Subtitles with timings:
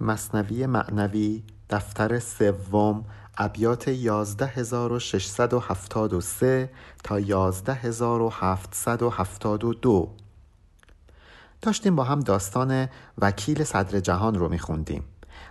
[0.00, 3.04] مصنوی معنوی دفتر سوم
[3.38, 6.70] ابیات 11673
[7.04, 10.16] تا 11772
[11.62, 15.04] داشتیم با هم داستان وکیل صدر جهان رو میخوندیم.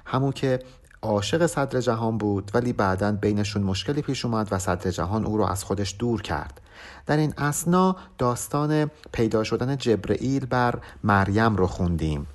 [0.05, 0.59] همون که
[1.02, 5.43] عاشق صدر جهان بود ولی بعدا بینشون مشکلی پیش اومد و صدر جهان او رو
[5.43, 6.61] از خودش دور کرد.
[7.05, 12.27] در این اسنا داستان پیدا شدن جبرئیل بر مریم رو خوندیم.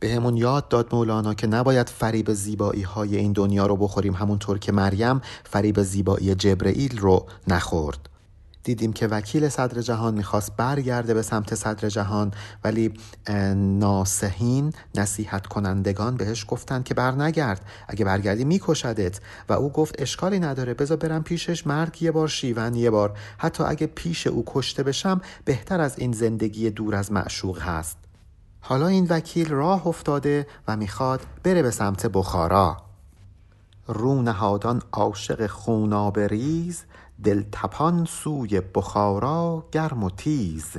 [0.00, 4.14] بهمون یاد داد مولانا که نباید فریب زیبایی های این دنیا رو بخوریم.
[4.14, 8.08] همونطور که مریم فریب زیبایی جبرئیل رو نخورد.
[8.62, 12.32] دیدیم که وکیل صدر جهان می‌خواست برگرده به سمت صدر جهان
[12.64, 12.92] ولی
[13.56, 19.20] ناسهین نصیحت کنندگان بهش گفتند که بر نگرد اگه برگردی میکشدت.
[19.48, 23.18] و او گفت اشکالی نداره بذار برم پیشش مرگ یه بار شیون یه بار.
[23.38, 28.07] حتی اگه پیش او کشته بشم بهتر از این زندگی دور از معشوق هست.
[28.60, 32.76] حالا این وکیل راه افتاده و می‌خواد بره به سمت بخارا.
[33.86, 36.84] رو نهادان عاشق خونابریز
[37.24, 40.76] دلتپان سوی بخارا گرم و تیز.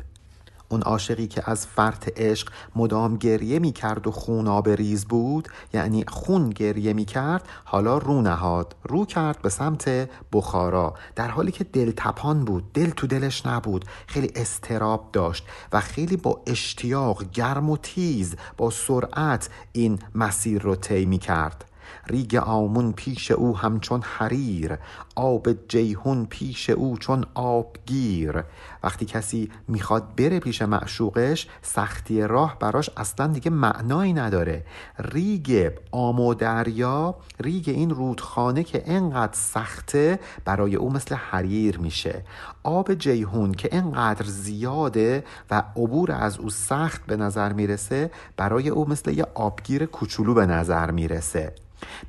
[0.70, 6.04] اون عاشقی که از فرط عشق مدام گریه می کرد و خون ریز بود یعنی
[6.08, 8.76] خون گریه می کرد حالا رو نهاد.
[8.84, 10.94] رو کرد به سمت بخارا.
[11.16, 16.18] در حالی که دل تپان بود دل تو دلش نبود خیلی استراب داشت و خیلی
[16.18, 21.69] با اشتیاق گرم و تیز با سرعت این مسیر رو طی می کرد
[22.10, 24.78] ریگ آمون پیش او همچون حریر
[25.16, 28.44] آب جیهون پیش او چون آبگیر.
[28.84, 34.66] وقتی کسی می‌خواد بره پیش معشوقش سختی راه براش اصلا دیگه معنایی نداره.
[35.00, 42.24] ریگ آم و دریا ریگ این رودخانه که انقدر سخته برای او مثل حریر میشه.
[42.64, 48.90] آب جیهون که انقدر زیاده و عبور از او سخت به نظر می‌رسه برای او
[48.90, 51.54] مثل یه آبگیر کوچولو به نظر می‌رسه.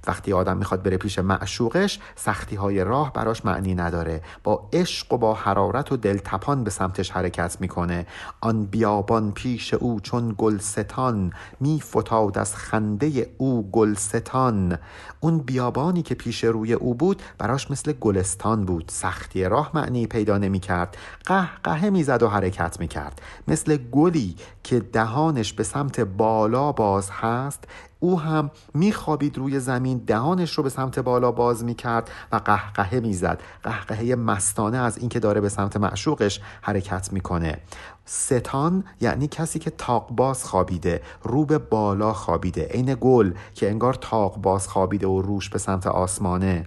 [0.07, 4.23] وقتی آدم می‌خواد بره پیش معشوقش سختی های راه براش معنی نداره.
[4.45, 8.07] با عشق و با حرارت و دلتپان به سمتش حرکت می‌کنه.
[8.41, 14.79] آن بیابان پیش او چون گلستان میفتاد از خنده او گلستان.
[15.21, 18.91] اون بیابانی که پیش روی او بود براش مثل گلستان بود.
[18.95, 20.97] سختی راه معنی پیدا نمی‌کرد.
[21.27, 23.23] قه قهه می‌زد و حرکت می‌کرد.
[23.49, 27.65] مثل گلی که دهانش به سمت بالا باز هست
[28.01, 33.41] او هم میخوابید روی زمین دهانش رو به سمت بالا باز می‌کرد و قهقهه می‌زد.
[33.63, 37.59] قهقهه مستانه از اینکه داره به سمت معشوقش حرکت می‌کنه.
[38.05, 43.95] ستان یعنی کسی که تاق باز خوابیده رو به بالا خوابیده عین گل که انگار
[43.95, 46.67] تاق باز خوابیده و روش به سمت آسمانه.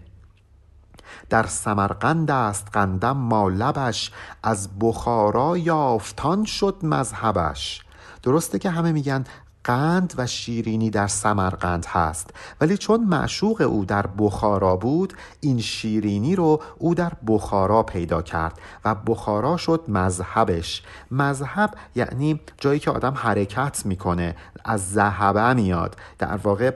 [1.30, 4.12] در سمرقند است قندم ما لبش
[4.44, 7.82] از بخارا یافتان شد مذهبش.
[8.24, 9.24] درسته که همه میگن
[9.64, 12.30] قند و شیرینی در سمرقند هست.
[12.62, 18.60] ولی چون معشوق او در بخارا بود این شیرینی رو او در بخارا پیدا کرد
[18.86, 20.84] و بخارا شد مذهبش.
[21.12, 24.36] مذهب یعنی جایی که آدم حرکت می‌کنه
[24.66, 25.96] از ذهبه میاد.
[26.20, 26.72] در واقع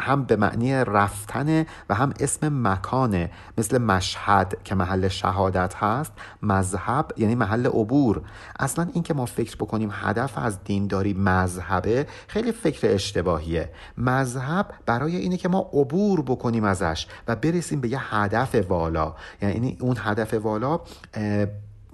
[0.00, 3.30] هم به معنی رفتن و هم اسم مکانه.
[3.58, 6.12] مثل مشهد که محل شهادت هست
[6.42, 8.22] مذهب یعنی محل عبور.
[8.58, 13.70] اصلا این که ما فکر بکنیم هدف از دینداری مذهبه خیلی فکر اشتباهیه.
[13.98, 19.14] مذهب برای اینه که ما عبور بکنیم ازش و برسیم به یه هدف والا.
[19.42, 20.80] یعنی اون هدف والا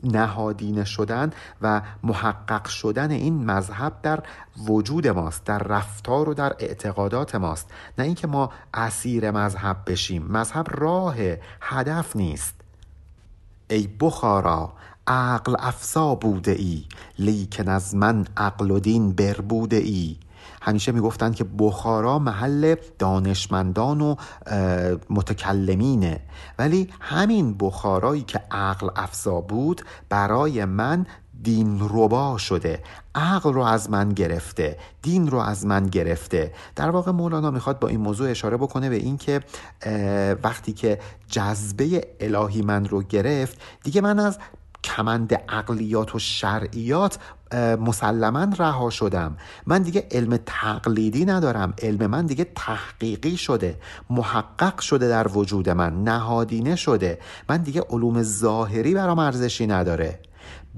[0.05, 1.31] نهادینه شدن
[1.63, 4.23] و محقق شدن این مذهب در
[4.67, 7.71] وجود ماست در رفتار و در اعتقادات ماست.
[7.99, 11.17] نه اینکه ما اسیر مذهب بشیم مذهب راه
[11.61, 12.55] هدف نیست.
[13.71, 14.73] ای بخارا
[15.07, 16.85] عقل افسا بوده ای
[17.19, 20.17] لیکن از من عقل و دین بربوده ای.
[20.61, 24.15] همیشه می‌گفتند که بخارا محل دانشمندان و
[25.11, 26.21] متکلمینه.
[26.59, 31.07] ولی همین بخارایی که عقل افزا بود برای من
[31.43, 32.83] دین ربا شده.
[33.15, 34.79] عقل رو از من گرفته.
[35.03, 36.53] دین رو از من گرفته.
[36.77, 39.41] در واقع مولانا می‌خواد با این موضوع اشاره بکنه به اینکه
[40.43, 40.99] وقتی که
[41.29, 44.39] جذبه الهی من رو گرفت دیگه من از
[44.85, 47.19] کمند عقلیات و شرعیات
[47.57, 49.37] مسلما رها شدم.
[49.67, 51.75] من دیگه علم تقلیدی ندارم.
[51.83, 53.79] علم من دیگه تحقیقی شده.
[54.11, 56.05] محقق شده در وجود من.
[56.05, 57.19] نهادینه شده.
[57.49, 60.21] من دیگه علوم ظاهری برام ارزشی نداره.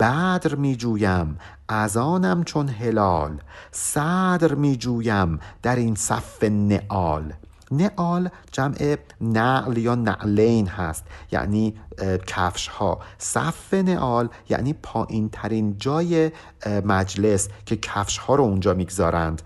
[0.00, 1.38] بدر می جویم.
[1.68, 3.40] از آنم چون هلال.
[3.70, 7.32] صدر می جویم در این صف نعال.
[7.72, 11.74] نعال جمع نعل یا نعلین هست یعنی
[12.26, 16.30] کفش ها صف نعال یعنی پایین ترین جای
[16.84, 19.42] مجلس که کفش ها رو اونجا می‌گذارند.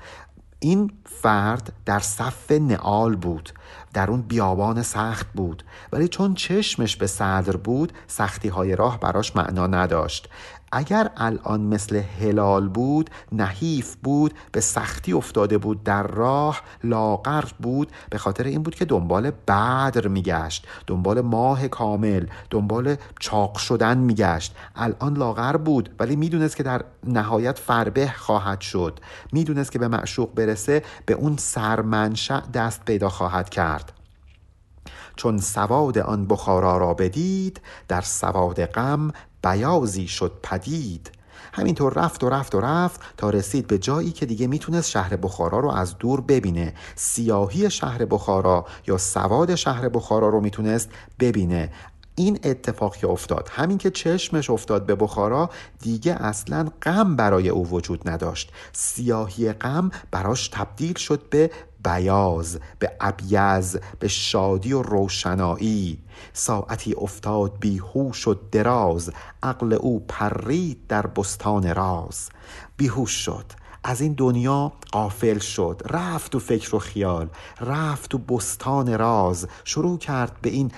[0.58, 3.52] این فرد در صف نعال بود
[3.94, 5.64] در اون بیابان سخت بود.
[5.92, 10.28] ولی چون چشمش به صدر بود سختی های راه براش معنا نداشت.
[10.76, 17.92] اگر الان مثل هلال بود نحیف بود به سختی افتاده بود در راه لاغر بود
[18.10, 24.56] به خاطر این بود که دنبال بدر میگشت دنبال ماه کامل دنبال چاق شدن میگشت.
[24.76, 29.00] الان لاغر بود ولی می‌دونست که در نهایت فربه خواهد شد.
[29.32, 33.92] می‌دونست که به معشوق برسه به اون سرمنشأ دست پیدا خواهد کرد.
[35.16, 39.10] چون سواد آن بخارا را بدید در سواد غم
[39.46, 41.10] بیازی شد پدید.
[41.52, 45.60] همینطور رفت و رفت و رفت تا رسید به جایی که دیگه می‌تونست شهر بخارا
[45.60, 46.74] رو از دور ببینه.
[46.94, 50.90] سیاهی شهر بخارا یا سواد شهر بخارا رو می‌تونست
[51.20, 51.72] ببینه.
[52.14, 55.50] این اتفاق که افتاد همین که چشمش افتاد به بخارا
[55.80, 58.52] دیگه اصلا غم برای او وجود نداشت.
[58.72, 61.50] سیاهی غم براش تبدیل شد به
[61.84, 65.98] بیاز به ابیز به شادی و روشنایی.
[66.32, 72.28] ساعتی افتاد بیهوش و دراز عقل او پرید در بستان راز.
[72.76, 73.44] بیهوش شد
[73.84, 77.28] از این دنیا قافل شد رفت تو فکر و خیال
[77.60, 79.46] رفت تو بستان راز.
[79.64, 80.72] شروع کرد به این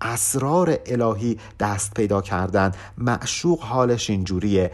[0.00, 2.72] اسرار الهی دست پیدا کردن.
[2.98, 4.70] معشوق حالش اینجوریه.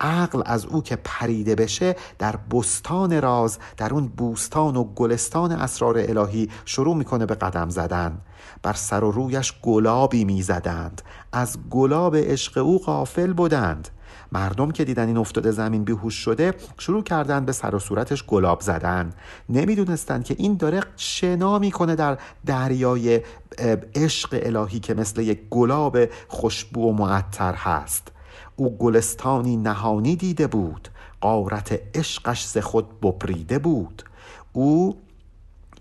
[0.00, 5.98] عقل از او که پریده بشه در بستان راز در اون بوستان و گلستان اسرار
[5.98, 8.18] الهی شروع می‌کنه به قدم زدن.
[8.62, 11.02] بر سر و رویش گلابی می‌زدند.
[11.32, 13.88] از گلاب عشق او غافل بودند.
[14.32, 18.60] مردم که دیدن این افتاده زمین بیهوش شده شروع کردن به سر و صورتش گلاب
[18.60, 19.10] زدن.
[19.48, 23.20] نمی‌دونستند که این داره شنا می‌کنه در دریای
[23.94, 25.98] عشق الهی که مثل یک گلاب
[26.28, 28.12] خوشبو و معطر هست.
[28.56, 30.88] او گلستانی نهانی دیده بود.
[31.20, 34.02] قارت عشقش ز خود بپریده بود.
[34.52, 34.96] او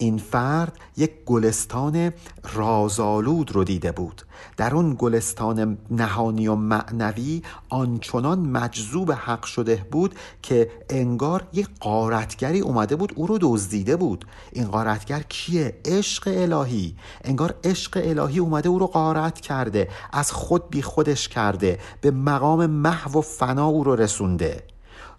[0.02, 2.14] این فرد یک گلستان
[2.54, 4.22] رازآلود رو دیده بود.
[4.58, 12.60] در اون گلستان نهانی و معنوی آنچنان مجذوب حق شده بود که انگار یک قارتگری
[12.60, 14.26] اومده بود او رو دزدیده بود.
[14.52, 16.96] این قارتگر کیه؟ عشق الهی.
[17.24, 22.66] انگار عشق الهی اومده او رو قارت کرده از خود بی خودش کرده به مقام
[22.66, 24.64] محو و فنا او رو رسونده.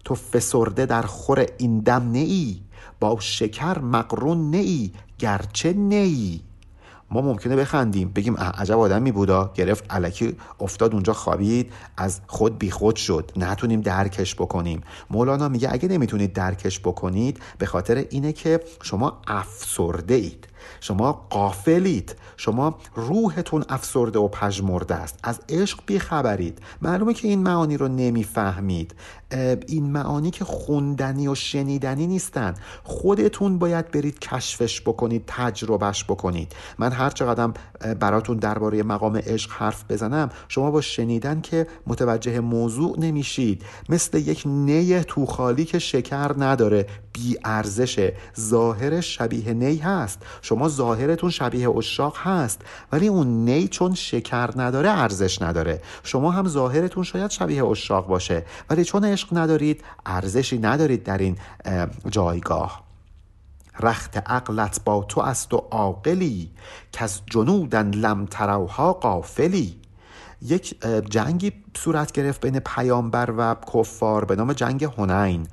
[0.05, 2.61] تو فسرده در خور این دم ای
[3.01, 6.41] با شکر مقرون نی گرچه نی.
[7.11, 9.51] ما ممکنه بخندیم بگیم عجب آدمی بودا.
[9.55, 11.73] گرفت علکی افتاد اونجا خوابید.
[11.97, 13.31] از خود بیخود شد.
[13.35, 14.81] نتونیم درکش بکنیم.
[15.09, 20.47] مولانا میگه اگه نمی‌تونید درکش بکنید به خاطر اینه که شما افسرده اید
[20.79, 25.19] شما قافلید شما روحتون افسرده و پژمرده است.
[25.23, 26.59] از عشق بیخبرید.
[26.81, 28.95] معلومه که این معانی رو نمی‌فهمید.
[29.67, 32.53] این معانی که خوندنی و شنیدنی نیستن.
[32.83, 36.53] خودتون باید برید کشفش بکنید تجربهش بکنید.
[36.79, 37.49] من هر چقدر
[37.99, 43.63] براتون درباره مقام عشق حرف بزنم شما با شنیدن که متوجه موضوع نمیشید.
[43.89, 50.19] مثل یک نی توخالی که شکر نداره بی ارزشه ظاهر شبیه نی هست.
[50.51, 52.61] شما ظاهرتون شبیه اشاق هست
[52.91, 55.81] ولی اون نی چون شکر نداره ارزش نداره.
[56.03, 61.37] شما هم ظاهرتون شاید شبیه اشاق باشه ولی چون عشق ندارید ارزشی ندارید در این
[62.09, 62.83] جایگاه.
[63.79, 66.51] رخت عقلت با تو است و عاقلی
[66.91, 69.81] که از جنودن لم تروها قافلی
[70.41, 75.47] یک جنگی صورت گرفت بین پیامبر و کفار به نام جنگ هنین.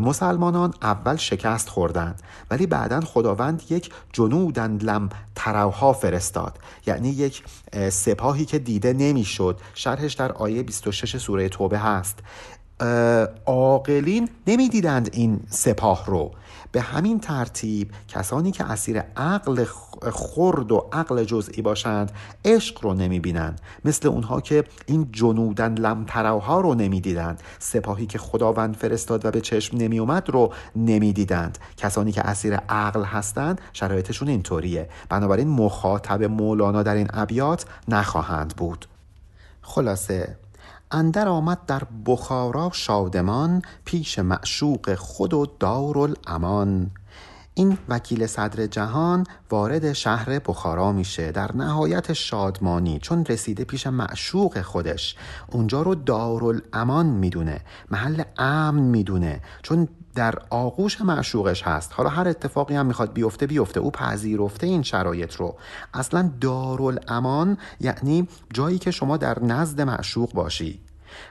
[0.00, 6.58] مسلمانان اول شکست خوردند ولی بعدا خداوند یک جنودن لم تروها فرستاد.
[6.86, 7.42] یعنی یک
[7.90, 9.60] سپاهی که دیده نمی‌شد.
[9.74, 12.18] شرحش در آیه 26 سوره توبه هست.
[13.46, 16.30] عاقلین نمی‌دیدند این سپاه رو.
[16.72, 19.64] به همین ترتیب کسانی که اسیر عقل
[20.12, 22.12] خرد و عقل جزئی باشند
[22.44, 23.60] عشق رو نمی‌بینند.
[23.84, 27.42] مثل اونها که این جنودن لمتروها رو نمی‌دیدند.
[27.58, 31.58] سپاهی که خداوند فرستاد و به چشم نمیومد رو نمی‌دیدند.
[31.76, 34.88] کسانی که اسیر عقل هستند شرایطشون اینطوریه.
[35.08, 38.86] بنابراین مخاطب مولانا در این ابیات نخواهند بود.
[39.62, 40.36] خلاصه
[40.90, 46.90] اندر آمد در بخارا شادمان پیش معشوق خود و دارالامان
[47.58, 54.62] این وکیل صدر جهان وارد شهر بخارا میشه در نهایت شادمانی چون رسیده پیش معشوق
[54.62, 55.16] خودش.
[55.52, 57.60] اونجا رو دارالامان می‌دونه
[57.90, 61.92] محل امن می‌دونه چون در آغوش معشوقش هست.
[61.94, 63.80] حالا هر اتفاقی هم می‌خواد بیفته بیفته.
[63.80, 65.56] او پذیرفته این شرایط رو.
[65.94, 70.80] اصلا دارالامان یعنی جایی که شما در نزد معشوق باشی.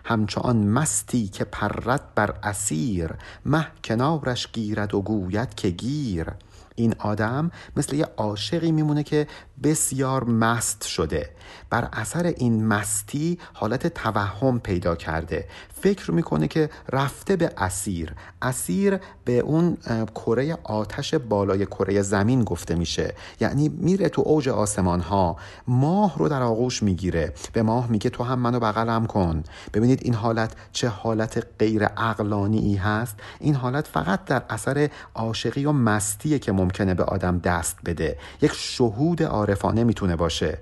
[0.06, 3.12] همچون مستی که پرد بر اسیر
[3.46, 6.27] مه کنارش گیرد و گوید که گیر.
[6.75, 9.27] این آدم مثل یه عاشقی میمونه که
[9.64, 11.30] بسیار مست شده.
[11.70, 15.48] بر اثر این مستی حالت توهم پیدا کرده.
[15.82, 18.14] فکر می‌کنه که رفته به اسیر.
[18.42, 19.78] اسیر به اون
[20.16, 23.14] کره آتش بالای کره زمین گفته میشه.
[23.40, 25.38] یعنی میره تو اوج آسمان ها
[25.68, 27.34] ماه رو در آغوش می‌گیره.
[27.54, 29.44] به ماه میگه تو هم منو بغلم کن.
[29.74, 33.16] ببینید این حالت چه حالت غیر عقلانی ای هست.
[33.40, 38.18] این حالت فقط در اثر عاشقی و مستیه که ممکنه به آدم دست بده.
[38.42, 40.60] یک شهود عارفانه می‌تونه باشه.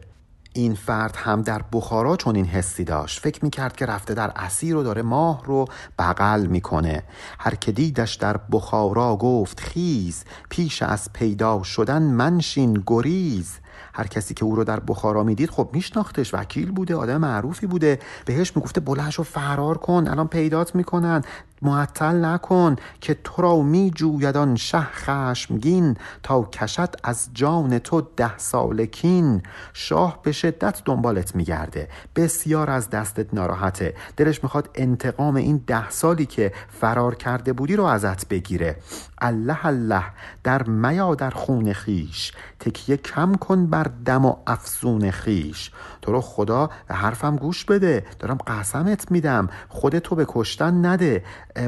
[0.53, 3.19] این فرد هم در بخارا چون این حسی داشت.
[3.19, 5.65] فکر می‌کرد که رفته در اسیر و داره ماه رو
[5.99, 7.03] بغل می‌کنه.
[7.39, 13.51] هر که دیدش در بخارا گفت خیز پیش از پیدا شدن منشین گریز.
[13.93, 16.33] هر کسی که او رو در بخارا می‌دید خب میشناختش.
[16.33, 17.99] وکیل بوده آدم معروفی بوده.
[18.25, 21.23] بهش می‌گفته بلنش رو فرار کن الان پیدات می‌کنن.
[21.65, 28.37] معطل نکن که تو را می جویدان شه خشمگین تا کشد از جان تو ده
[28.37, 29.41] سالکین.
[29.73, 33.93] شاه به شدت دنبالت میگرده بسیار از دستت ناراحته.
[34.17, 38.75] دلش می‌خواد انتقام این ده سالی که فرار کرده بودی رو ازت بگیره.
[39.25, 40.03] الله الله
[40.43, 42.31] در میا در خون خیش.
[42.59, 45.71] تکیه کم کن بر دم و افسون خیش.
[46.01, 48.05] تو رو خدا به حرفم گوش بده.
[48.19, 49.49] دارم قسمت میدم.
[49.69, 51.23] خودتو به کشتن نده.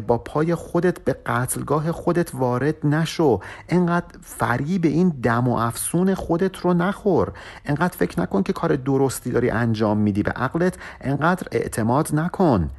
[0.07, 3.39] با پای خودت به قتلگاه خودت وارد نشو.
[3.69, 7.31] انقدر فریب این دم و افسون خودت رو نخور.
[7.65, 10.77] انقدر فکر نکن که کار درستی داری انجام میدی به عقلت.
[11.01, 12.69] انقدر اعتماد نکن.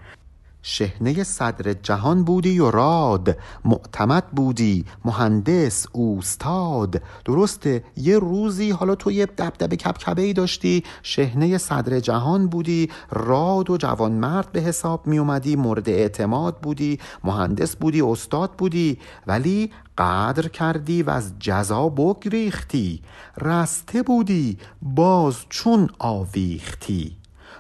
[0.62, 3.36] شهنه صدر جهان بودی و راد.
[3.64, 7.02] معتمد بودی مهندس اوستاد.
[7.24, 13.70] درسته یه روزی حالا تو یه دبدبه کبکبه ای داشتی شهنه صدر جهان بودی راد
[13.70, 20.48] و جوانمرد به حساب می اومدی مورد اعتماد بودی مهندس بودی استاد بودی ولی قدر
[20.48, 23.02] کردی و از جزا بگریختی.
[23.40, 27.17] رسته بودی باز چون آویختی.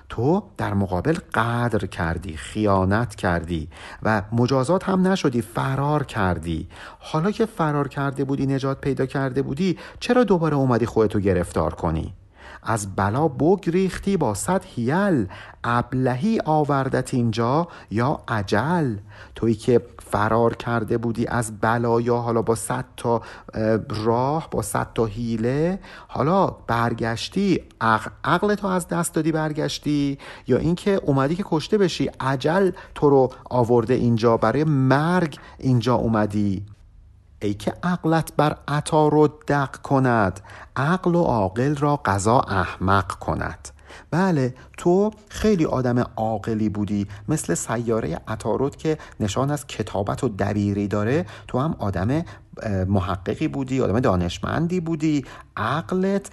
[0.08, 3.68] تو در مقابل قدر کردی خیانت کردی
[4.02, 6.68] و مجازات هم نشدی فرار کردی.
[6.98, 12.14] حالا که فرار کرده بودی نجات پیدا کرده بودی چرا دوباره اومدی خودتو گرفتار کنی؟
[12.68, 15.26] از بلا بگریختی با صد هیل
[15.64, 18.96] ابلهی آوردت اینجا یا عجل
[19.34, 23.22] تویی که فرار کرده بودی از بلا یا حالا با صد تا
[23.88, 27.62] راه با صد تا هیله حالا برگشتی
[28.24, 33.94] عقل از دست دادی برگشتی؟ یا اینکه اومدی که کشته بشی عجل تو رو آورده
[33.94, 36.66] اینجا برای مرگ اینجا اومدی؟
[37.42, 40.40] ای که عقلت بر عطا رو دق کند
[40.76, 43.68] عقل و عاقل را قضا احمق کند.
[44.10, 50.88] بله تو خیلی آدم عاقلی بودی مثل سیاره عطارد که نشان از کتابت و دبیری
[50.88, 52.24] داره تو هم آدم
[52.88, 55.24] محققی بودی آدم دانشمندی بودی
[55.56, 56.30] عقلت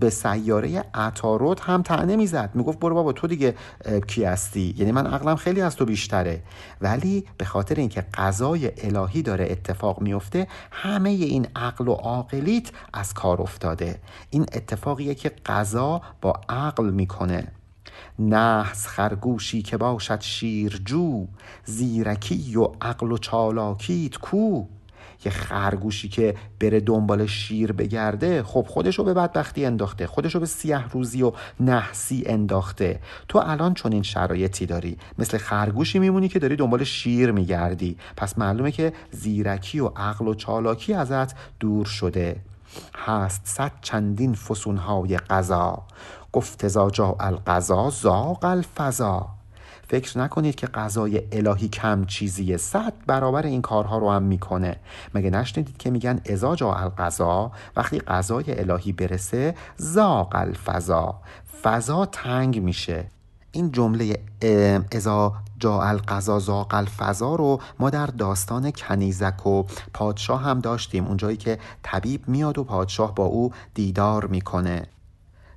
[0.00, 2.50] به سیاره عطارد هم تعنه می‌زد.
[2.54, 3.54] می‌گفت برو بابا تو دیگه
[4.06, 6.42] کی هستی؟ یعنی من عقلم خیلی از تو بیشتره.
[6.80, 13.14] ولی به خاطر اینکه قضای الهی داره اتفاق میفته همه این عقل و عاقلیت از
[13.14, 14.00] کار افتاده.
[14.30, 17.52] این اتفاقیه که قضا با عقل می‌کنه.
[18.18, 21.26] نحس خرگوشی که باشد شیرجو
[21.64, 24.64] زیرکی و عقل و چالاکیت کو؟
[25.24, 30.88] یه خرگوشی که بره دنبال شیر بگرده خب خودشو به بدبختی انداخته خودشو به سیه
[30.88, 33.00] روزی و نحسی انداخته.
[33.28, 34.98] تو الان چون این شرایطی داری.
[35.18, 37.96] مثل خرگوشی میمونی که داری دنبال شیر میگردی.
[38.16, 42.36] پس معلومه که زیرکی و عقل و چالاکی ازت دور شده.
[42.94, 45.82] هست صد چندین فسونهای قضا
[46.32, 49.33] گفت ازا جا القضا زاق الفضا.
[49.94, 54.76] فکر نکنید که قضای الهی کم چیزیه صد برابر این کارها رو هم می‌کنه.
[55.14, 61.20] مگه نشنیدید که میگن ازا جا القضا وقتی قضای الهی برسه زاق الفضا
[61.62, 63.06] فضا تنگ میشه.
[63.52, 64.18] این جمله
[64.92, 69.62] ازا جا القضا زاق الفضا رو ما در داستان کنیزک و
[69.94, 71.06] پادشاه هم داشتیم.
[71.06, 74.86] اونجایی که طبیب میاد و پادشاه با او دیدار می‌کنه.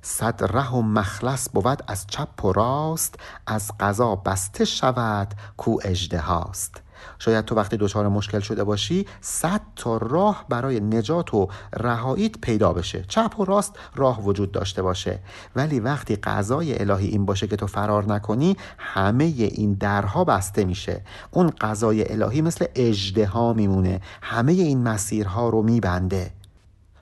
[0.08, 3.14] صد ره و مخلص بود از چپ و راست
[3.46, 6.82] از قضا بسته شود کو اجده هاست.
[7.18, 12.72] شاید تو وقتی دچار مشکل شده باشی صد تا راه برای نجات و رهاییت پیدا
[12.72, 13.04] بشه.
[13.08, 15.18] چپ و راست راه وجود داشته باشه.
[15.56, 21.04] ولی وقتی قضای الهی این باشه که تو فرار نکنی همه این درها بسته میشه.
[21.30, 24.00] اون قضای الهی مثل اجده میمونه.
[24.22, 26.37] همه این مسیرها رو میبنده.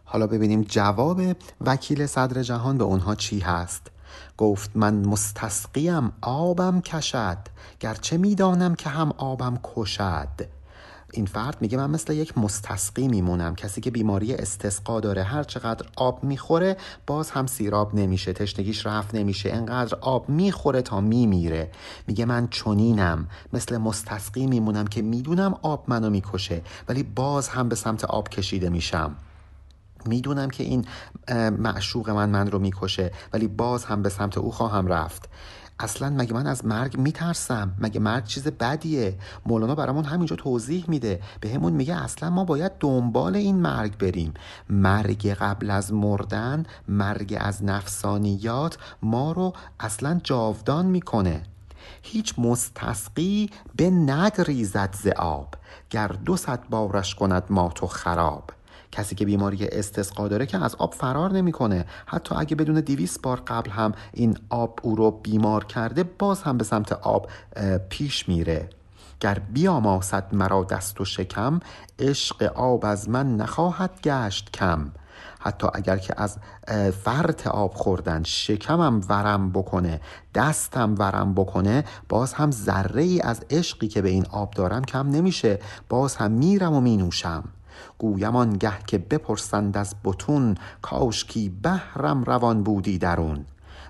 [0.09, 1.21] حالا ببینیم جواب
[1.61, 3.91] وکیل صدر جهان به اونها چی هست.
[4.37, 7.39] گفت من مستسقیم آبم کشد
[7.81, 10.29] گرچه می‌دانم که هم آبم کشد.
[11.13, 15.87] این فرد میگه من مثل یک مستسقی میمونم کسی که بیماری استسقا داره هر چقدر
[15.97, 21.71] آب می‌خوره باز هم سیراب نمیشه تشنگیش رفت نمیشه انقدر آب می‌خوره تا میمیره.
[22.07, 27.75] میگه من چنینم مثل مستسقی میمونم که می‌دونم آب منو می‌کشه ولی باز هم به
[27.75, 29.17] سمت آب کشیده میشم.
[30.09, 30.85] می‌دونم که این
[31.59, 35.29] معشوق من من رو می‌کشه ولی باز هم به سمت او خواهم رفت.
[35.79, 41.21] اصلا مگه من از مرگ میترسم؟ مگه مرگ چیز بدیه؟ مولانا برامون همینجا توضیح میده.
[41.41, 44.35] به همون میگه اصلا ما باید دنبال این مرگ بریم.
[44.71, 51.43] مرگ قبل از مردن مرگ از نفسانیات ما رو اصلا جاودان می‌کنه.
[52.03, 55.55] هیچ مستسقی به نگریزد ز آب.
[55.91, 58.51] گر دو صد بارش کند مات و خراب.
[58.97, 61.85] کسی که بیماری استسقا داره که از آب فرار نمی‌کنه.
[62.07, 66.59] حتی اگه بدون دیویس بار قبل هم این آب او رو بیمار کرده باز هم
[66.59, 67.29] به سمت آب
[67.89, 68.71] پیش میره.
[69.21, 71.61] گر بیاماسد مرا دست و شکم
[71.99, 74.91] عشق آب از من نخواهد گشت کم.
[75.41, 76.39] حتی اگر که از
[77.05, 80.01] فرط آب خوردن شکمم ورم بکنه
[80.35, 85.11] دستم ورم بکنه باز هم ذره ای از عشقی که به این آب دارم کم
[85.11, 85.59] نمیشه.
[85.89, 87.45] باز هم میرم و مینوشم.
[87.99, 93.45] گویم آنگه که بپرسند از بتون کاشکی بهرم روان بودی درون.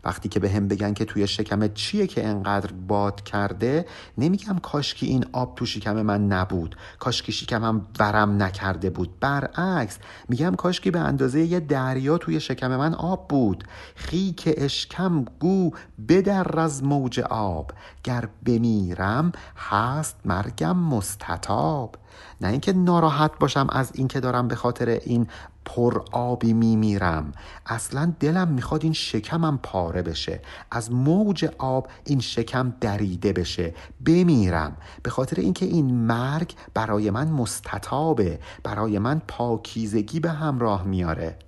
[0.07, 3.87] وقتی که به هم بگن که توی شکم چیه که انقدر باد کرده
[4.19, 9.21] نمیگم کاشکی این آب تو شکم من نبود کاشکی شکمم ورم نکرده بود.
[9.21, 9.99] برعکس
[10.29, 13.65] میگم کاشکی به اندازه یه دریا توی شکم من آب بود.
[13.95, 15.71] خیک اشکم گو
[16.09, 17.71] بدر از موج آب.
[18.05, 21.97] گر بمیرم هست مرگم مستطاب.
[22.41, 25.27] نه اینکه ناراحت باشم از اینکه دارم به خاطر این
[25.67, 27.33] پر آبی میمیرم
[27.67, 30.43] اصلا دلم می‌خواد این شکمم پاره بشه.
[30.71, 33.75] از موج آب این شکم دریده بشه.
[34.07, 34.77] بمیرم.
[35.03, 38.41] به خاطر اینکه این مرگ برای من مستطابه.
[38.63, 41.39] برای من پاکیزگی به همراه میاره.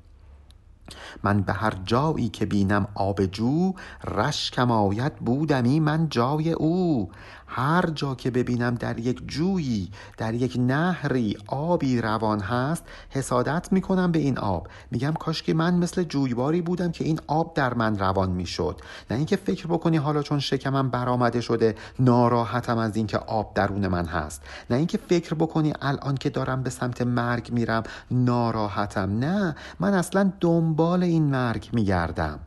[1.23, 3.73] من به هر جایی که بینم آب جو
[4.05, 7.11] رشکم آید بودمی من جای او.
[7.49, 14.13] هر جا که ببینم در یک جویی در یک نهری آبی روان هست حسادت می‌کنم
[14.13, 14.69] به این آب.
[14.91, 18.81] میگم کاش که من مثل جویباری بودم که این آب در من روان می‌شد.
[19.11, 24.07] نه اینکه فکر بکنی حالا چون شکمم برآمده شده ناراحتم از اینکه آب درون من
[24.07, 24.43] هست.
[24.71, 29.19] نه اینکه فکر بکنی الان که دارم به سمت مرگ میرم ناراحتم.
[29.19, 32.39] نه من اصلا دنبال این مرگ میگردم.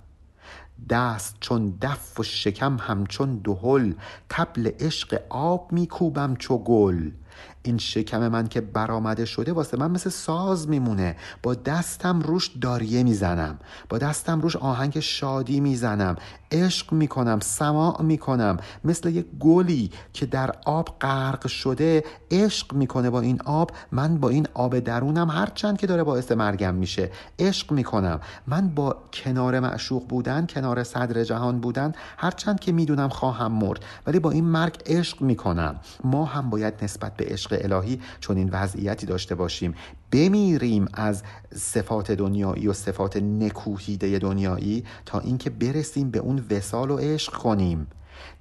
[0.89, 3.93] دست چون دف و شکم همچون دهل
[4.29, 7.11] تبل عشق آب میکوبم چو گل.
[7.63, 11.15] این شکم من که برآمده شده واسه من مثل ساز میمونه.
[11.43, 13.59] با دستم روش داریه می‌زنم.
[13.89, 16.15] با دستم روش آهنگ شادی می‌زنم.
[16.51, 18.57] عشق می‌کنم سماع می‌کنم.
[18.83, 23.71] مثل یک گلی که در آب غرق شده عشق می‌کنه با این آب.
[23.91, 27.11] من با این آب درونم هرچند که داره باعث مرگم میشه.
[27.39, 28.19] عشق می‌کنم.
[28.47, 33.85] من با کنار معشوق بودن کنار صدر جهان بودن هرچند که می‌دونم خواهم مرد.
[34.07, 35.75] ولی با این مرگ عشق می‌کنم.
[36.03, 39.75] ما هم باید نسبت به عشق الهی چون این وضعیتی داشته باشیم.
[40.11, 41.23] بمیریم از
[41.55, 47.87] صفات دنیایی و صفات نکوهیده دنیایی تا اینکه برسیم به اون وسال و عشق کنیم.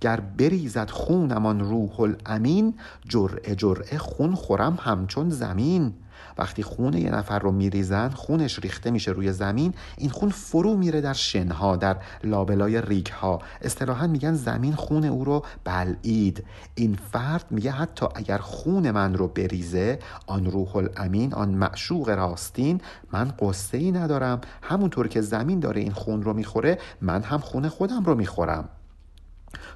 [0.00, 2.74] گر بریزد خونمان روح الامین
[3.08, 5.92] جرعه جرعه خون خورم همچون زمین.
[6.40, 11.00] وقتی خون یه نفر رو میریزن خونش ریخته میشه روی زمین این خون فرو میره
[11.00, 16.44] در شنها در لابلای ریگ ها اصطلاحا میگن زمین خون او رو بلعید.
[16.74, 22.80] این فرد میگه حتی اگر خون من رو بریزه آن روح الامین آن معشوق راستین
[23.12, 24.40] من قصه ای ندارم.
[24.62, 28.68] همونطور که زمین داره این خون رو می‌خوره من هم خون خودم رو می‌خورم.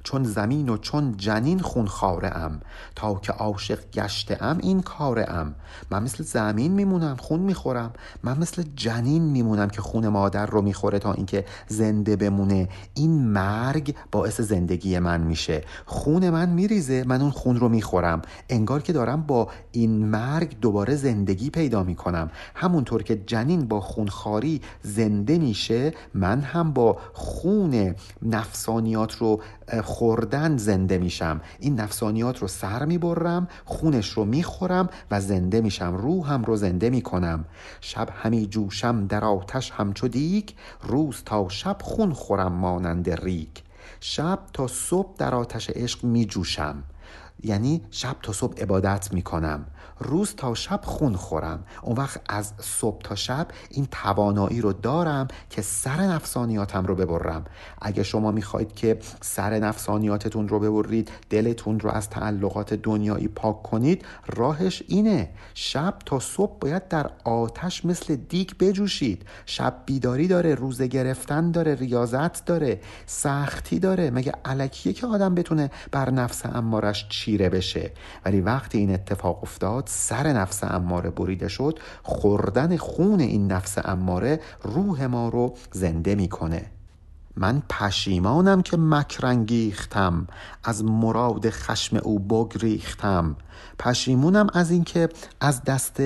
[0.02, 1.88] چون زمین و چون جنین خون
[2.22, 2.60] ام.
[2.96, 5.54] تا که عاشق گشته ام این کاره ام.
[5.90, 7.92] من مثل زمین میمونم خون می‌خورم.
[8.22, 12.68] من مثل جنین میمونم که خون مادر رو می‌خوره تا اینکه زنده بمونه.
[12.94, 15.64] این مرگ باعث زندگی من میشه.
[15.87, 18.22] خون من میریزه من اون خون رو می‌خورم.
[18.48, 22.30] انگار که دارم با این مرگ دوباره زندگی پیدا می‌کنم.
[22.54, 29.40] همونطور که جنین با خونخاری زنده میشه من هم با خون نفسانیات رو
[29.83, 31.40] خوردن زنده میشم.
[31.59, 35.96] این نفسانیات رو سر می‌برم خونش رو می‌خورم و زنده میشم.
[35.96, 37.44] روحم رو زنده می‌کنم.
[37.81, 40.48] شب همی جوشم در آتش همچو دیگ.
[40.83, 43.48] روز تا شب خون خورم مانند ریگ.
[44.00, 46.83] شب تا صبح در آتش عشق میجوشم.
[47.42, 49.66] یعنی شب تا صبح عبادت می‌کنم.
[49.98, 51.64] روز تا شب خون خورم.
[51.82, 57.44] اون وقت از صبح تا شب این توانایی رو دارم که سر نفسانیاتم رو ببرم.
[57.82, 64.04] اگه شما می‌خواید که سر نفسانیاتتون رو ببرید دلتون رو از تعلقات دنیایی پاک کنید
[64.26, 65.30] راهش اینه.
[65.54, 69.26] شب تا صبح باید در آتش مثل دیگ بجوشید.
[69.46, 74.10] شب بیداری داره روزه گرفتن داره ریاضت داره سختی داره.
[74.10, 77.92] مگه علکیه که آدم بتونه بر نفس امارش چیره بشه.
[78.24, 81.78] ولی وقتی این اتفاق افتاد سر نفس اماره بریده شد.
[82.02, 86.66] خوردن خون این نفس اماره روح ما رو زنده می‌کنه.
[87.37, 90.26] من پشیمانم که مکرنگیختم
[90.64, 93.37] از مراد خشم او بگریختم.
[93.78, 95.08] پشیمونم از اینکه
[95.40, 96.00] از دست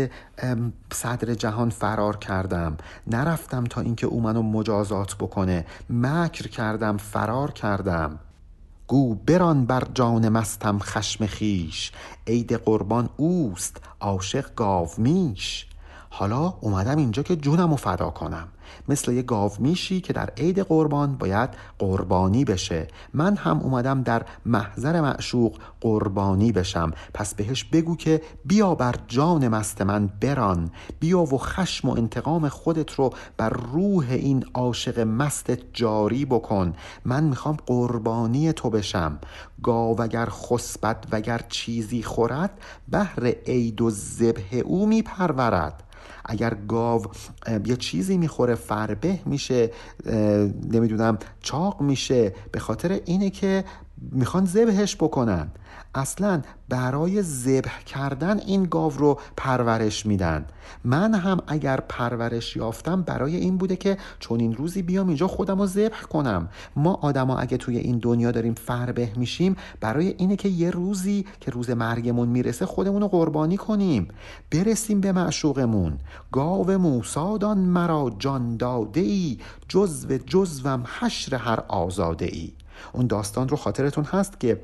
[0.93, 2.77] صدر جهان فرار کردم.
[3.07, 5.67] نرفتم تا اینکه او منو مجازات بکنه.
[5.91, 8.19] مکر کردم فرار کردم.
[8.89, 11.93] گو بران بر جان مستم خشم خیش
[12.27, 15.67] عید قربان اوست عاشق گاو میش.
[16.11, 18.49] حالا اومدم اینجا که جونم رو فدا کنم.
[18.89, 22.89] مثل یه گاو میشی که در عید قربان باید قربانی بشه.
[23.15, 26.93] من هم اومدم در محضر معشوق قربانی بشم.
[27.15, 30.71] پس بهش بگو که بیا بر جان مست من بران.
[31.01, 36.75] بیا و خشم و انتقام خودت رو بر روح این عاشق مستت جاری بکن.
[37.05, 39.19] من می‌خوام قربانی تو بشم.
[39.63, 42.51] گاو اگر خسبت وگر چیزی خورد
[42.89, 45.88] بهر عید و ذبح او میپرورد.
[46.29, 47.07] اگر گاو
[47.67, 49.71] یه چیزی می‌خوره فربه میشه
[50.71, 53.65] نمی‌دونم چاق میشه به خاطر اینه که
[54.13, 55.49] می‌خوان ذبحش بکنن.
[55.95, 60.47] اصلا برای ذبح کردن این گاو رو پرورش میدن.
[60.85, 65.59] من هم اگر پرورش یافتم برای این بوده که چون این روزی بیام اینجا خودم
[65.61, 66.49] رو ذبح کنم.
[66.77, 71.51] ما آدما اگه توی این دنیا داریم فربه میشیم برای اینه که یه روزی که
[71.51, 74.09] روز مرگمون می‌رسه خودمون رو قربانی کنیم.
[74.51, 75.99] برسیم به معشوقمون.
[76.33, 82.53] گاو موسادان مرا جان داده ای جزو جزوم حشر هر آزاده ای
[82.93, 84.61] اون داستان رو خاطرتون هست که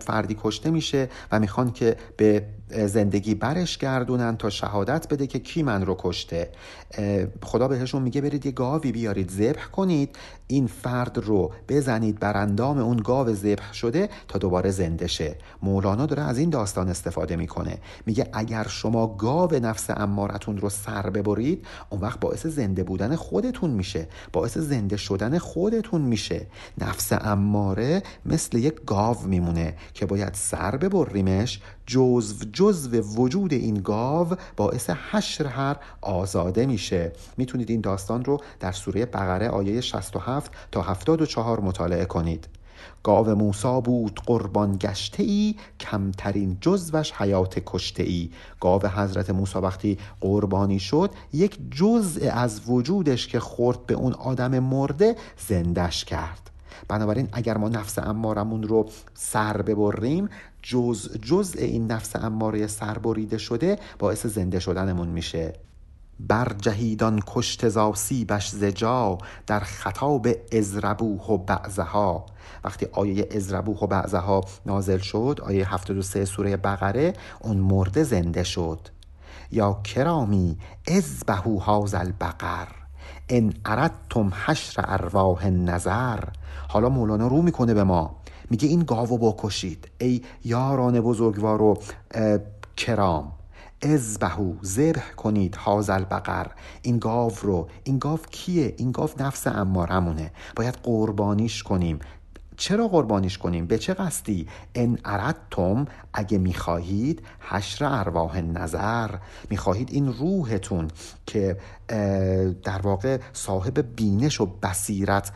[0.00, 2.46] فردی کشته میشه و می‌خوان که به
[2.86, 6.50] زندگی برش گردونن تا شهادت بده که کی من رو کشته.
[7.42, 10.16] خدا بهشون میگه برید یه گاوی بیارید ذبح کنید.
[10.46, 15.36] این فرد رو بزنید بر اندام اون گاو ذبح شده تا دوباره زنده شه.
[15.62, 17.78] مولانا داره از این داستان استفاده می‌کنه.
[18.06, 23.70] میگه اگر شما گاو نفس امارتون رو سر ببرید اون وقت باعث زنده بودن خودتون
[23.70, 24.08] میشه.
[24.32, 26.46] باعث زنده شدن خودتون میشه.
[26.78, 34.28] نفس اماره مثل یک گاو میمونه که باید سر ببریمش جزو جزو وجود این گاو
[34.56, 37.12] باعث حشر هر آزاده میشه.
[37.36, 42.48] می‌تونید این داستان رو در سوره بقره آیه 67 تا 74 مطالعه کنید.
[43.02, 49.98] گاو موسا بود قربان گشته ای کمترین جزوش حیات کشته ای گاو حضرت موسا وقتی
[50.20, 55.16] قربانی شد یک جزء از وجودش که خورد به اون آدم مرده
[55.48, 56.49] زندش کرد.
[56.90, 60.28] بنابراین اگر ما نفس امارمون رو سر ببریم
[60.62, 65.52] جز جزء این نفس اماره سربریده شده باعث زنده شدنمون میشه.
[66.20, 67.64] بر جهیدان کشت
[68.28, 72.26] بش زجا در خطاب ازربوه و بعضها.
[72.64, 78.88] وقتی آیه ازربوه و بعضها نازل شد آیه 73 سوره بقره اون مرده زنده شد.
[79.52, 82.79] یا کرامی ازبهو هاز البقر.
[83.28, 86.24] ان اردتم حشر ارواح نظر
[86.68, 88.16] حالا مولانا رو می‌کنه به ما.
[88.50, 89.88] میگه این گاوو بکشید.
[89.98, 91.78] ای یاران بزرگوار و
[92.76, 93.32] کرام
[93.82, 96.46] ازبهو ذبح کنید هازل بقر
[96.82, 101.98] این گاو رو این گاو کیه؟ این گاو نفس امارمونه باید قربانیش کنیم.
[102.60, 109.10] چرا قربانیش کنیم؟ به چه قصدی؟ ان اردتم اگه می‌خواهید حشر ارواح نظر.
[109.50, 110.88] می‌خواهید این روحتون
[111.26, 111.56] که
[112.64, 115.32] در واقع صاحب بینش و بصیرت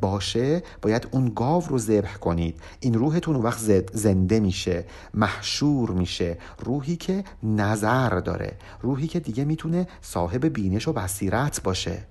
[0.00, 2.60] باشه باید اون گاو رو ذبح کنید.
[2.80, 6.38] این روحتون وقت زنده میشه محشور میشه.
[6.64, 8.56] روحی که نظر داره.
[8.80, 12.06] روحی که دیگه می‌تونه صاحب بینش و بصیرت باشه.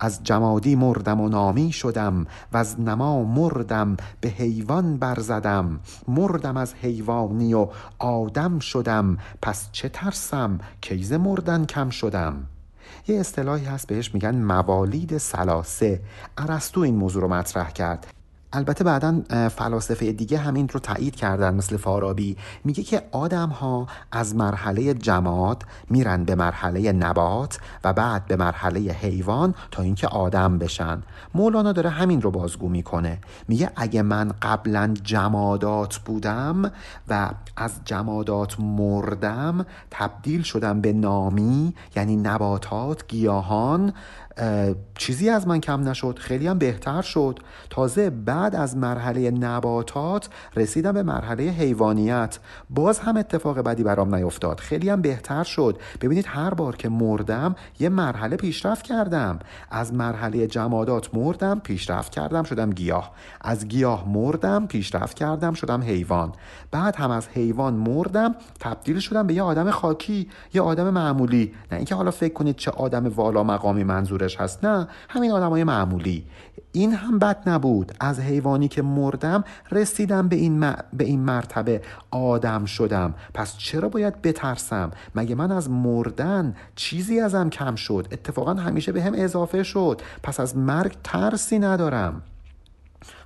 [0.00, 6.74] از جمادی مردم و نامی شدم و از نما مردم به حیوان برزدم مردم از
[6.74, 12.46] حیوانی و آدم شدم پس چه ترسم کیز مردن کم شدم.
[13.08, 16.00] یه اصطلاحی هست بهش میگن موالید سلاسه
[16.38, 18.15] ارسطو این موضوع رو مطرح کرد.
[18.52, 22.36] البته بعدا فلاسفه دیگه همین رو تایید کردن مثل فارابی.
[22.64, 28.80] میگه که آدم ها از مرحله جماد میرن به مرحله نبات و بعد به مرحله
[28.80, 31.02] حیوان تا اینکه آدم بشن.
[31.34, 33.18] مولانا داره همین رو بازگو می‌کنه.
[33.48, 36.72] میگه اگه من قبلا جمادات بودم
[37.08, 43.92] و از جمادات مردم تبدیل شدم به نامی یعنی نباتات گیاهان
[44.94, 47.38] چیزی از من کم نشد خیلی هم بهتر شد.
[47.70, 52.38] تازه بعد از مرحله نباتات رسیدم به مرحله حیوانیت.
[52.70, 54.60] باز هم اتفاق بدی برام نیفتاد.
[54.60, 55.80] خیلی هم بهتر شد.
[56.00, 59.38] ببینید هر بار که مردم یه مرحله پیشرفت کردم.
[59.70, 63.12] از مرحله جمادات مردم پیشرفت کردم شدم گیاه.
[63.40, 66.32] از گیاه مردم پیشرفت کردم شدم حیوان.
[66.70, 71.54] بعد هم از حیوان مردم تبدیل شدم به یه آدم خاکی یه آدم معمولی.
[71.72, 74.64] نه اینکه حالا فکر کنید چه آدم والا مقامی منظور هست.
[74.64, 76.26] نه همین های معمولی.
[76.72, 77.92] این هم بد نبود.
[78.00, 80.60] از حیوانی که مردم رسیدم به این,
[80.92, 83.14] به این مرتبه آدم شدم.
[83.34, 89.02] پس چرا باید بترسم؟ مگه من از مردن چیزی ازم کم شد؟ اتفاقا همیشه به
[89.02, 90.02] هم اضافه شد.
[90.22, 92.22] پس از مرگ ترسی ندارم.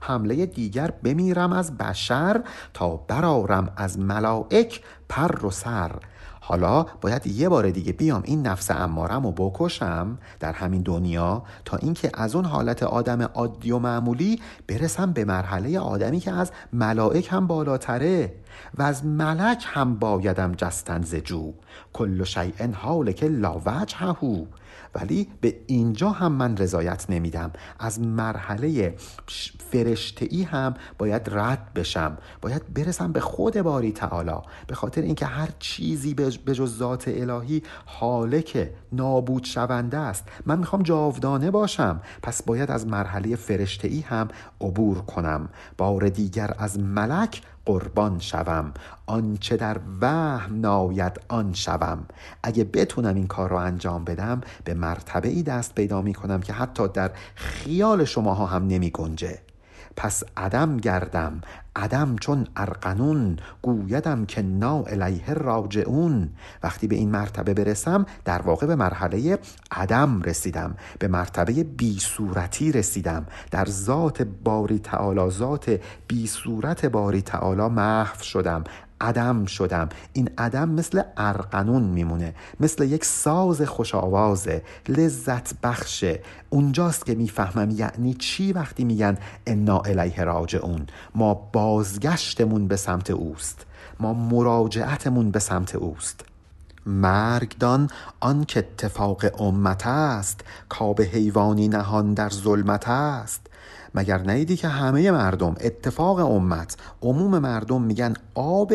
[0.00, 2.40] حمله دیگر بمیرم از بشر
[2.74, 5.92] تا برارم از ملائک پر و سر.
[6.50, 11.76] حالا باید یه بار دیگه بیام این نفس امارم رو بکشم در همین دنیا تا
[11.76, 17.28] اینکه از اون حالت آدم عادی و معمولی برسم به مرحله آدمی که از ملائک
[17.30, 18.32] هم بالاتره
[18.78, 21.52] و از ملک هم بایدم جستن زجو
[21.92, 24.46] کل شیء حالک لا وجهه.
[24.94, 27.52] ولی به اینجا هم من رضایت نمیدم.
[27.78, 28.94] از مرحله
[29.70, 32.18] فرشته ای هم باید رد بشم.
[32.40, 34.36] باید برسم به خود باری تعالی.
[34.66, 40.28] به خاطر اینکه هر چیزی به جز ذات الهی حالک نابود شونده است.
[40.46, 42.00] من می‌خوام جاودانه باشم.
[42.22, 44.28] پس باید از مرحله فرشته ای هم
[44.60, 45.48] عبور کنم.
[45.78, 48.72] بار دیگر از ملک قربان شوم.
[49.06, 52.06] آنچه در وهم ناید آن شوم.
[52.42, 56.52] اگه بتونم این کار رو انجام بدم به مرتبه ای دست پیدا می کنم که
[56.52, 59.38] حتی در خیال شماها هم نمی گنجه
[59.96, 61.40] پس عدم گردم
[61.76, 66.30] عدم چون ارقنون گویدم که نا الیه راجعون.
[66.62, 69.38] وقتی به این مرتبه برسم در واقع به مرحله
[69.70, 73.26] عدم رسیدم به مرتبه بی صورتی رسیدم.
[73.50, 78.64] در ذات باری تعالی ذات بی صورت باری تعالی محو شدم.
[79.00, 79.88] عدم شدم.
[80.12, 87.70] این عدم مثل ارقنون میمونه مثل یک ساز خوش آوازه لذت بخشه اونجاست که می‌فهمم
[87.70, 93.66] یعنی چی وقتی میگن انا الیه راجعون ما بازگشتمون به سمت اوست.
[94.00, 96.24] ما مراجعتمون به سمت اوست.
[96.86, 103.46] مرگدان آن که اتفاق امت است کاب حیوانی نهان در ظلمت است.
[103.94, 108.72] مگر نیدی که همه مردم اتفاق امت عموم مردم میگن آب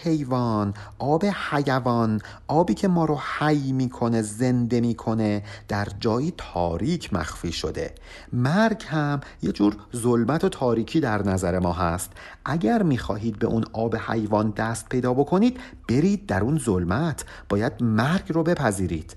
[0.00, 7.52] حیوان آب حیوان آبی که ما رو حی می‌کنه زنده می‌کنه در جایی تاریک مخفی
[7.52, 7.94] شده.
[8.32, 12.12] مرگ هم یه جور ظلمت و تاریکی در نظر ما هست.
[12.44, 17.24] اگر می‌خواهید به اون آب حیوان دست پیدا بکنید برید در اون ظلمت.
[17.48, 19.16] باید مرگ رو بپذیرید.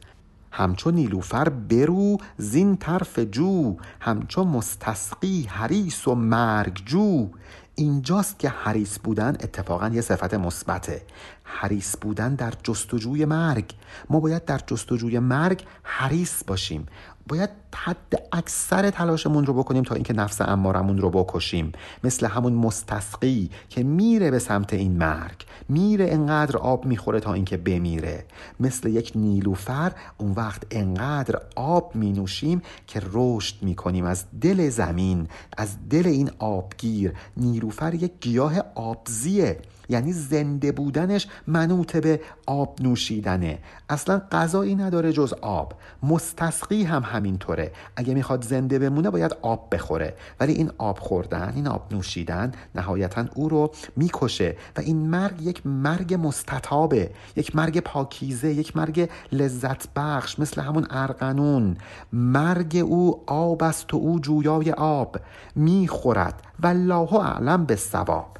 [0.51, 7.29] همچون نیلوفر برو زین طرف جو همچون مستسقی حریس و مرگ جو.
[7.75, 11.01] اینجاست که حریس بودن اتفاقا یه صفت مثبته.
[11.43, 13.73] حریس بودن در جستجوی مرگ.
[14.09, 16.85] ما باید در جستجوی مرگ حریس باشیم.
[17.29, 21.71] باید حد اکثر تلاشمون رو بکنیم تا اینکه نفس امارمون رو بکشیم.
[22.03, 25.45] مثل همون مستسقی که میره به سمت این مرگ.
[25.69, 28.25] میره انقدر آب می‌خوره تا اینکه بمیره.
[28.59, 34.05] مثل یک نیلوفر اون وقت انقدر آب مینوشیم که رشد می‌کنیم.
[34.05, 37.13] از دل زمین از دل این آبگیر.
[37.37, 39.57] نیلوفر یک گیاه آبزیه.
[39.89, 43.59] یعنی زنده بودنش منوط به آب نوشیدنه.
[43.89, 45.73] اصلا غذایی نداره جز آب.
[46.03, 47.71] مستسقی هم همینطوره.
[47.95, 50.15] اگه می‌خواد زنده بمونه باید آب بخوره.
[50.39, 55.67] ولی این آب خوردن این آب نوشیدن نهایتا او رو می‌کشه و این مرگ یک
[55.67, 57.11] مرگ مستطابه.
[57.35, 61.77] یک مرگ پاکیزه یک مرگ لذت بخش مثل همون ارقنون
[62.13, 65.17] مرگ او آب است و او جویای آب
[65.55, 66.41] می‌خورد.
[66.59, 68.37] و الله اعلم به ثواب.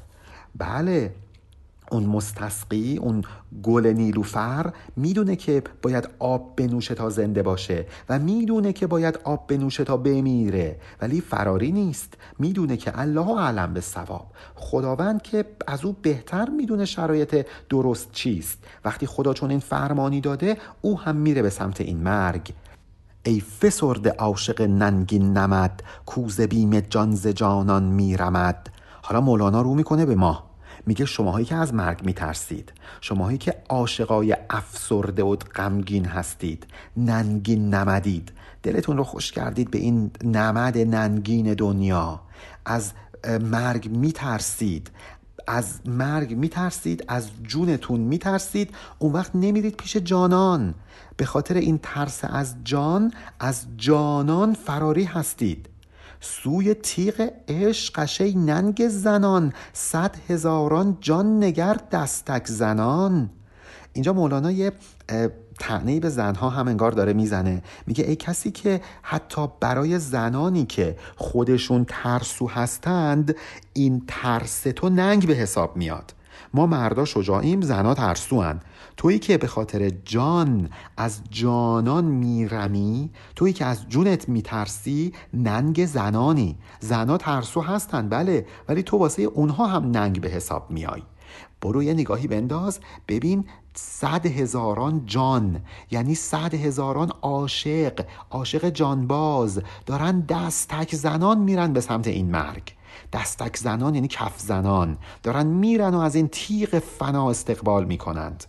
[0.54, 1.14] بله.
[1.90, 3.22] اون مستسقی اون
[3.62, 9.46] گل نیلوفر می‌دونه که باید آب بنوشه تا زنده باشه و می‌دونه که باید آب
[9.46, 10.80] بنوشه تا بمیره.
[11.00, 12.14] ولی فراری نیست.
[12.38, 14.26] می‌دونه که الله اعلم به ثواب.
[14.54, 18.58] خداوند که از او بهتر می‌دونه شرایط درست چیست.
[18.84, 22.52] وقتی خدا چون این فرمانی داده او هم میره به سمت این مرگ.
[23.22, 28.68] ای فسرده عاشق ننگین نمد کوز بیم جان ز جانان میرمد.
[29.02, 30.49] حالا مولانا رو می‌کنه به ما.
[30.90, 38.32] میگه شماهایی که از مرگ میترسید شماهایی که عاشقای افسرده و غمگین هستید ننگین نمدید.
[38.62, 42.20] دلتون رو خوش کردید به این نمد ننگین دنیا.
[42.64, 42.92] از
[43.40, 44.90] مرگ میترسید
[45.46, 48.74] از مرگ میترسید از جونتون میترسید.
[48.98, 50.74] اون وقت نمیرید پیش جانان.
[51.16, 55.68] به خاطر این ترس از جان از جانان فراری هستید.
[56.20, 63.30] سوی تیغ عشق ننگ زنان صد هزاران جان نگر دستک زنان.
[63.92, 64.72] اینجا مولانا یه
[65.58, 67.62] تعنی به زنها هم انگار داره می‌زنه.
[67.86, 73.36] میگه ای کسی که حتی برای زنانی که خودشون ترسو هستند
[73.72, 76.14] این ترس تو ننگ به حساب میاد.
[76.54, 78.60] ما مردا شجاعیم زنا ترسو هن.
[79.00, 86.58] تویی که به خاطر جان از جانان میرمی تویی که از جونت میترسی ننگ زنانی.
[86.80, 91.02] زنا ترسو هستن بله ولی تو واسه اونها هم ننگ به حساب میای
[91.60, 92.80] برو یه نگاهی بنداز.
[93.08, 95.60] ببین صد هزاران جان
[95.90, 102.74] یعنی صد هزاران عاشق عاشق جانباز دارن دستک زنان میرن به سمت این مرگ.
[103.12, 104.98] دستک زنان یعنی کف زنان.
[105.22, 108.44] دارن میرن و از این تیغ فنا استقبال می‌کنند.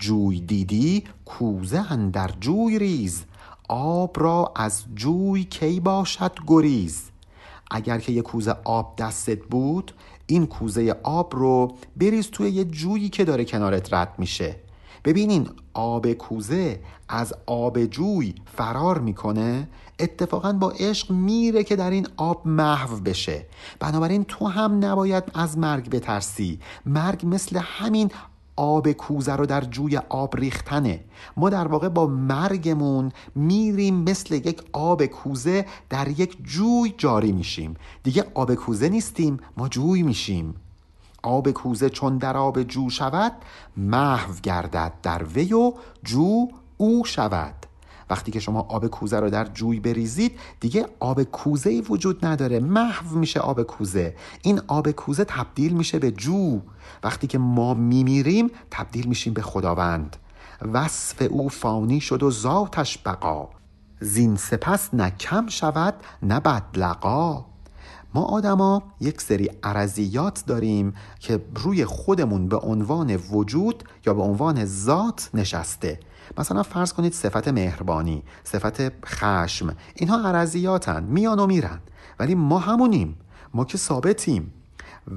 [0.00, 3.24] جوی دیدی کوزه در جوی ریز
[3.68, 7.10] آب را از جوی کی باشد گریز.
[7.70, 9.92] اگر که یه کوزه آب دستت بود
[10.26, 14.56] این کوزه آب رو بریز توی یه جویی که داره کنارت رد میشه.
[15.04, 22.06] ببینین آب کوزه از آب جوی فرار می‌کنه اتفاقا با عشق میره که در این
[22.16, 23.46] آب محو بشه.
[23.80, 26.60] بنابراین تو هم نباید از مرگ بترسی.
[26.86, 28.10] مرگ مثل همین
[28.60, 31.04] آب کوزه رو در جوی آب ریختنه.
[31.36, 37.74] ما در واقع با مرگمون میریم مثل یک آب کوزه در یک جوی جاری میشیم.
[38.02, 40.54] دیگه آب کوزه نیستیم ما جوی میشیم.
[41.22, 43.32] آب کوزه چون در آب جو شود
[43.76, 45.72] محو گردد در وی و
[46.04, 47.59] جو او شود.
[48.10, 52.60] وقتی که شما آب کوزه رو در جوی بریزید دیگه آب کوزه ای وجود نداره.
[52.60, 54.14] محو میشه آب کوزه.
[54.42, 56.60] این آب کوزه تبدیل میشه به جو.
[57.04, 60.16] وقتی که ما میمیریم تبدیل میشیم به خداوند.
[60.72, 63.48] وصف او فانی شد و ذاتش بقا.
[64.00, 67.44] زین سپس نه کم شود نه بدلقا.
[68.14, 74.64] ما آدما یک سری عرضیات داریم که روی خودمون به عنوان وجود یا به عنوان
[74.64, 76.00] ذات نشسته.
[76.38, 81.80] مثلا فرض کنید صفت مهربانی صفت خشم اینها عرضیاتن میان و میرن.
[82.18, 83.16] ولی ما همونیم.
[83.54, 84.52] ما که ثابتیم.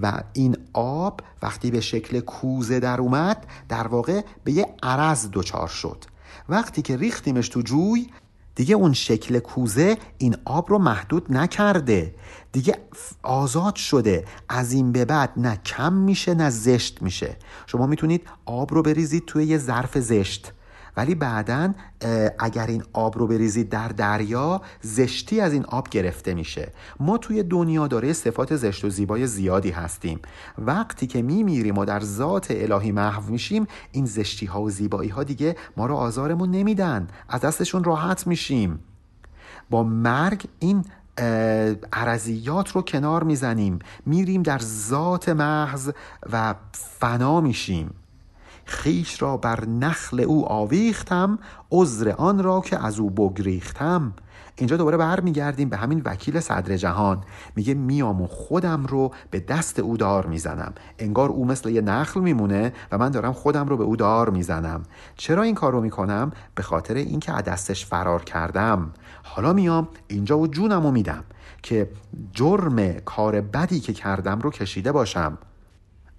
[0.02, 5.68] و این آب وقتی به شکل کوزه در اومد در واقع به یه عرض دچار
[5.68, 6.06] شد.
[6.50, 8.10] وقتی که ریختیمش تو جوی
[8.56, 12.16] دیگه اون شکل کوزه این آب رو محدود نکرده.
[12.52, 12.80] دیگه
[13.24, 14.26] آزاد شده.
[14.50, 17.38] از این به بعد نه کم میشه نه زشت میشه.
[17.66, 20.54] شما می‌تونید آب رو بریزید توی یه ظرف زشت.
[20.98, 21.74] ولی بعدا
[22.40, 26.72] اگر این آب رو بریزید در دریا زشتی از این آب گرفته میشه.
[27.00, 30.20] ما توی دنیا داره صفات زشت و زیبای زیادی هستیم.
[30.58, 35.24] وقتی که میمیریم و در ذات الهی محو میشیم این زشتی ها و زیبایی ها
[35.24, 37.08] دیگه ما رو آزارمون نمیدن.
[37.30, 38.80] از دستشون راحت میشیم.
[39.70, 40.86] با مرگ این
[41.94, 43.80] عرضیات رو کنار می‌زنیم.
[44.06, 45.92] میریم در ذات محض
[46.32, 47.94] و فنا میشیم.
[48.66, 51.40] خیش را بر نخل او آویختم
[51.72, 54.14] عذر آن را که از او بگریختم.
[54.56, 57.22] اینجا دوباره برمیگردیم به همین وکیل صدر جهان.
[57.56, 60.74] میگه میام و خودم رو به دست او دار می‌زنم.
[61.00, 64.84] انگار او مثل یه نخل میمونه و من دارم خودم رو به او دار می‌زنم.
[65.16, 68.94] چرا این کار رو می‌کنم؟ به خاطر اینکه از دستش فرار کردم.
[69.24, 71.24] حالا میام اینجا و جونم رو میدم
[71.64, 71.90] که
[72.32, 75.38] جرم کار بدی که کردم رو کشیده باشم.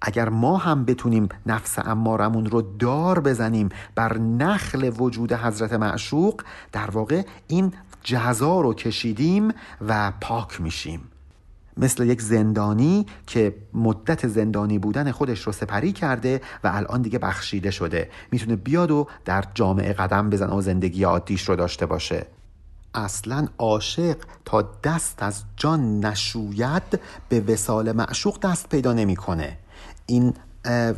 [0.07, 6.41] اگر ما هم بتونیم نفس امارمون رو دار بزنیم بر نخل وجود حضرت معشوق
[6.71, 9.51] در واقع این جزا رو کشیدیم
[9.87, 11.01] و پاک میشیم.
[11.77, 17.71] مثل یک زندانی که مدت زندانی بودن خودش رو سپری کرده و الان دیگه بخشیده
[17.71, 18.09] شده.
[18.31, 22.25] می‌تونه بیاد و در جامعه قدم بزنه و زندگی عادیش رو داشته باشه.
[22.93, 29.57] اصلا عاشق تا دست از جان نشوید به وسال معشوق دست پیدا نمی‌کنه.
[30.05, 30.33] این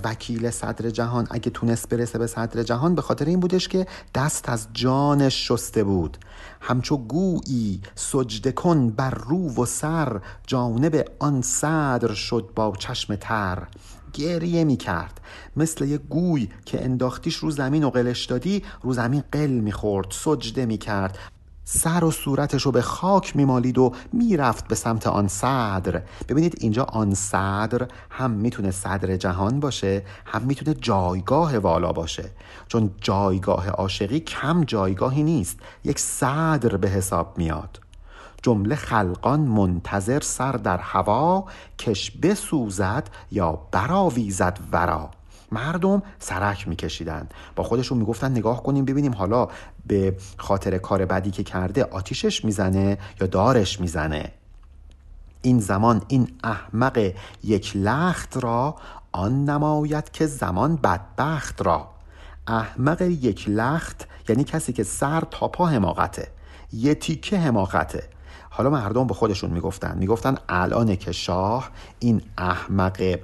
[0.03, 4.49] وکیل صدر جهان اگه تونست برسه به صدر جهان به خاطر این بودش که دست
[4.49, 6.17] از جانش شسته بود.
[6.61, 13.67] همچو گویی سجده کن بر رو و سر جانب آن صدر شد با چشم تر.
[14.13, 15.21] گریه می کرد
[15.57, 20.07] مثل یه گوی که انداختیش رو زمین و قلش دادی رو زمین قل می خورد
[20.11, 21.17] سجده می کرد
[21.69, 26.01] سر و صورتش رو به خاک میمالید و می‌رفت به سمت آن صدر.
[26.29, 32.29] ببینید اینجا آن صدر هم می‌تونه صدر جهان باشه هم می‌تونه جایگاه والا باشه.
[32.67, 37.79] چون جایگاه عاشقی کم جایگاهی نیست یک صدر به حساب میاد.
[38.43, 41.45] جمله خلقان منتظر سر در هوا
[41.79, 45.09] کش بسوزد یا براویزد ورا.
[45.51, 47.29] مردم سرک میکشیدن.
[47.55, 49.47] با خودشون می‌گفتن نگاه کنیم ببینیم حالا
[49.87, 54.31] به خاطر کار بدی که کرده آتیشش می‌زنه یا دارش می‌زنه.
[55.41, 57.11] این زمان این احمق
[57.43, 58.75] یک لخت را
[59.11, 61.89] آن نماید که زمان بدبخت را.
[62.47, 66.27] احمق یک لخت یعنی کسی که سر تا پا حماقته
[66.73, 68.09] یه تیکه حماقته.
[68.57, 69.97] حالا مردم به خودشون می‌گفتن.
[69.97, 73.17] می‌گفتن الانه که شاه این احمق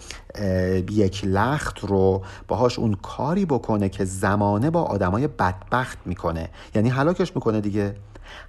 [0.91, 6.49] یک لخت رو باهاش اون کاری بکنه که زمانه با آدمای بدبخت می‌کنه.
[6.75, 7.95] یعنی هلاکش می‌کنه دیگه.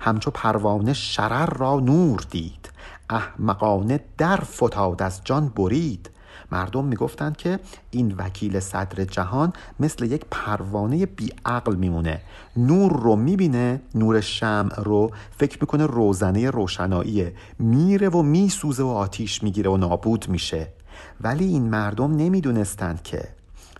[0.01, 2.70] همچو پروانه شرر را نور دید.
[3.11, 6.11] احمقانه در فتاد از جان برید.
[6.55, 12.20] مردم می‌گفتند که این وکیل صدر جهان مثل یک پروانه بیعقل میمونه.
[12.57, 17.32] نور رو می‌بینه نور شمع رو فکر می‌کنه روزنه روشناییه.
[17.59, 20.68] میره و میسوزه و آتیش می‌گیره و نابود میشه.
[21.20, 23.28] ولی این مردم نمی‌دونستند که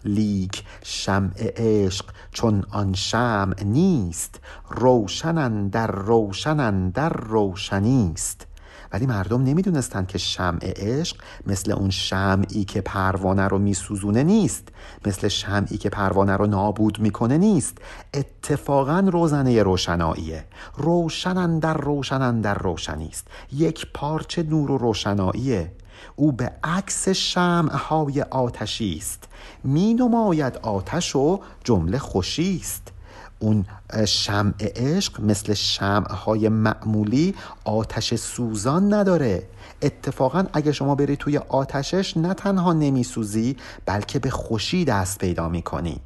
[0.05, 8.47] لیک شمع عشق چون آن شمع نیست روشنن در روشنن در روشنیست
[8.95, 11.17] ولی مردم نمی‌دونستند که شمع عشق
[11.47, 14.69] مثل اون شمعی که پروانه رو میسوزونه نیست
[15.07, 17.79] مثل شمعی که پروانه رو نابود می‌کنه نیست.
[18.15, 20.45] اتفاقا روزنه روشناییه.
[20.77, 25.73] روشنن در روشنن در روشنیست یک پارچه نور و روشناییه.
[26.17, 29.29] او به عکس شمع های آتشی است.
[29.65, 32.94] می نماید آتش و جمله خوشی است.
[33.39, 33.65] اون
[34.09, 39.49] شمع عشق مثل شمع های معمولی آتش سوزان نداره.
[39.83, 43.57] اتفاقا اگه شما بری توی آتشش نه تنها نمیسوزی
[43.87, 46.01] بلکه به خوشی دست پیدا می‌کنی.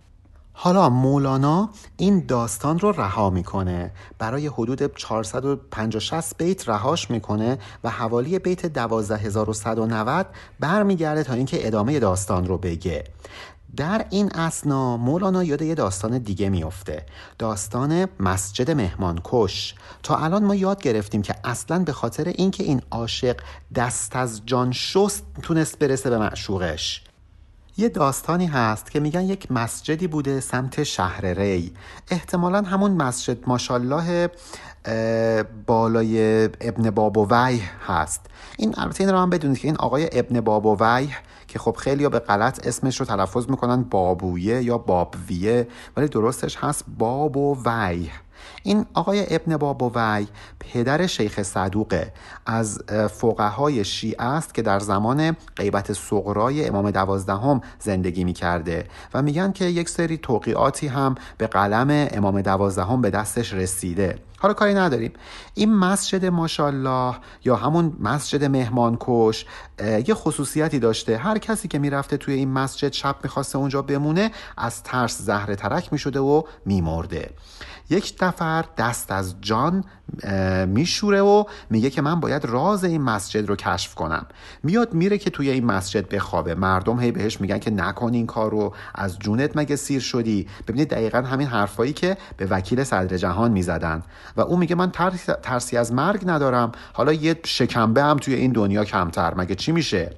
[0.53, 3.91] حالا مولانا این داستان رو رها می‌کنه.
[4.18, 10.26] برای حدود 450 بیت رهاش می‌کنه و حوالی بیت 12190
[10.61, 13.05] برمیگرده تا اینکه ادامه داستان رو بگه.
[13.77, 17.07] در این اسنا مولانا یاد یه داستان دیگه میفته
[17.39, 19.75] داستان مسجد مهمانکش.
[20.03, 23.37] تا الان ما یاد گرفتیم که اصلا به خاطر اینکه این عاشق
[23.75, 27.05] دست از جان شست تونست برسه به معشوقش.
[27.77, 31.73] یه داستانی هست که میگن یک مسجدی بوده سمت شهر ری.
[32.11, 34.31] احتمالا همون مسجد ماشالله
[35.66, 38.27] بالای ابن باب و ویه هست.
[38.57, 41.16] این البته این رو هم بدونید که این آقای ابن باب و ویه
[41.49, 46.85] که خب خیلی به غلط اسمش رو تلفظ می‌کنن بابویه یا بابویه ولی درستش هست
[46.99, 48.11] باب و وی.
[48.63, 50.27] این آقای ابن بابوی
[50.61, 52.13] پدر شیخ صدوقه
[52.47, 52.79] از
[53.11, 58.85] فقهای شیعه است که در زمان غیبت صغرای امام دوازدهم زندگی می‌کرده
[59.15, 64.19] و میگن که یک سری توقیاتی هم به قلم امام دوازدهم به دستش رسیده.
[64.41, 65.12] حالا کاری نداریم.
[65.55, 69.47] این مسجد ماشالله یا همون مسجد مهمانکش
[69.80, 71.16] یه خصوصیتی داشته.
[71.16, 75.93] هر کسی که می‌رفته توی این مسجد شب می‌خواسته اونجا بمونه از ترس زهره ترک
[75.93, 77.30] می‌شده و میمرده.
[77.91, 79.84] یک نفر دست از جان
[80.67, 84.27] میشوره و میگه که من باید راز این مسجد رو کشف کنم.
[84.63, 86.55] میاد میره که توی این مسجد بخوابه.
[86.55, 90.89] مردم هی بهش میگن که نکن این کار رو از جونت مگه سیر شدی؟ ببینید
[90.89, 94.03] دقیقا همین حرفایی که به وکیل صدر جهان می‌زدن.
[94.37, 94.91] و او میگه من
[95.43, 96.73] ترسی از مرگ ندارم.
[96.93, 99.35] حالا یه شکمبه هم توی این دنیا کمتر.
[99.37, 100.11] مگه چی میشه؟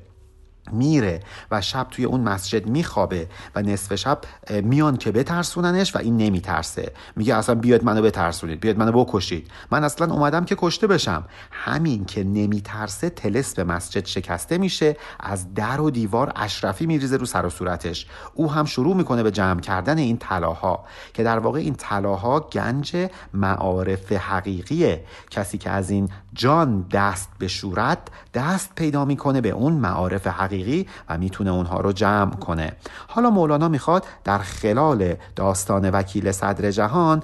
[0.73, 4.21] میره و شب توی اون مسجد میخوابه و نصف شب
[4.63, 6.93] میان که بترسوننش و این نمیترسه.
[7.17, 9.51] میگه اصلا بیاد منو بترسونید بیاد منو بکشید.
[9.71, 11.25] من اصلا اومدم که کشته بشم.
[11.51, 17.27] همین که نمیترسه تلس به مسجد شکسته میشه از در و دیوار اشرفی میریزه رو
[17.27, 18.07] سر و صورتش.
[18.35, 22.97] او هم شروع می‌کنه به جمع کردن این طلاها که در واقع این طلاها گنج
[23.35, 25.05] معارف حقیقیه.
[25.31, 27.99] کسی که از این جان دست به شورت
[28.35, 30.60] دست پیدا می‌کنه به اون معارف حقیقی.
[31.09, 32.73] و می‌تونه اونها رو جمع کنه.
[33.09, 37.23] حالا مولانا می‌خواد در خلال داستان وکیل صدر جهان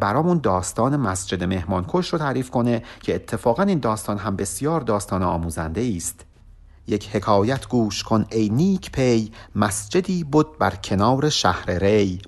[0.00, 5.92] برامون داستان مسجد مهمانکش رو تعریف کنه که اتفاقا این داستان هم بسیار داستان آموزنده
[5.96, 6.24] است.
[6.86, 12.22] یک حکایت گوش کن ای نیک پی مسجدی بود بر کنار شهر ری.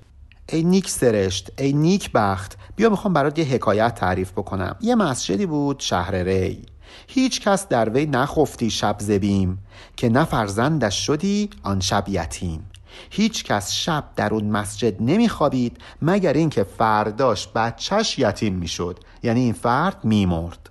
[0.49, 4.77] ای نیک سرشت ای نیک بخت بیا می‌خوام برات یه حکایت تعریف بکنم.
[4.81, 6.67] یه مسجدی بود شهر ری.
[7.09, 9.59] هیچ کس در وی نخفتی شب زبیم
[9.97, 12.71] که نه فرزندش شدی آن شب یتیم.
[13.11, 19.53] هیچ کس شب در اون مسجد نمیخوابید مگر اینکه فرداش بچهش یتیم می‌شد یعنی این
[19.53, 20.71] فرد میمرد.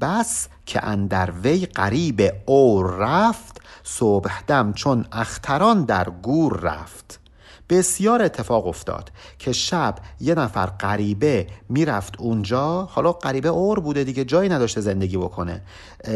[0.00, 7.20] بس که اندر وی قریب اور رفت صبح چون اختران در گور رفت.
[7.68, 12.82] بسیار اتفاق افتاد که شب یه نفر غریبه می‌رفت اونجا.
[12.82, 15.62] حالا غریبه اور بوده دیگه جایی نداشته زندگی بکنه.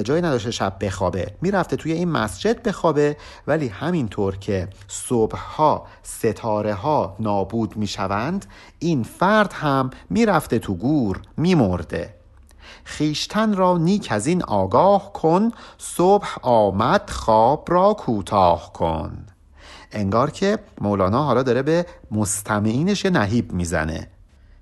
[0.04, 1.34] جایی نداشته شب بخوابه.
[1.40, 8.46] می‌رفته توی این مسجد بخوابه ولی همینطور که صبحها ستاره ها نابود می‌شوند
[8.78, 12.14] این فرد هم می‌رفته تو گور میمرده.
[12.84, 19.26] خیشتن را نیک از این آگاه کن صبح آمد خواب را کوتاه کن.
[19.92, 24.08] انگار که مولانا حالا داره به مستمعینش نهیب می‌زنه.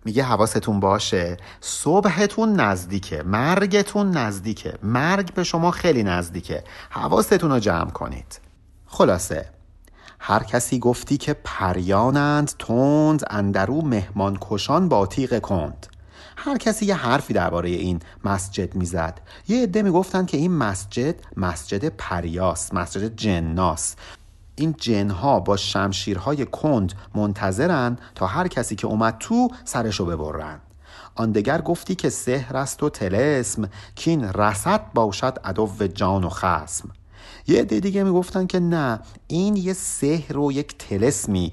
[0.05, 6.65] میگه حواستون باشه صبحتون نزدیکه مرگتون نزدیکه مرگ به شما خیلی نزدیکه.
[6.91, 8.41] حواستون رو جمع کنید.
[8.87, 9.51] خلاصه
[10.21, 15.87] هر کسی گفتی که پریانند تند اندرو مهمان کشان با تیغ کند.
[16.37, 19.21] هر کسی یه حرفی درباره این مسجد می‌زد.
[19.49, 23.97] یه عده می‌گفتن که این مسجد مسجد پریاس مسجد جناس.
[24.59, 30.61] این جنها با شمشیرهای کند منتظرن تا هر کسی که اومد تو سرشو ببرن.
[31.15, 36.91] آن دگر گفتی که سحر است و تلسم کین رسد باشد عدو جان و خسم
[37.47, 41.53] یه عده دیگه می‌گفتن که نه این یه سحر و یک تلسمی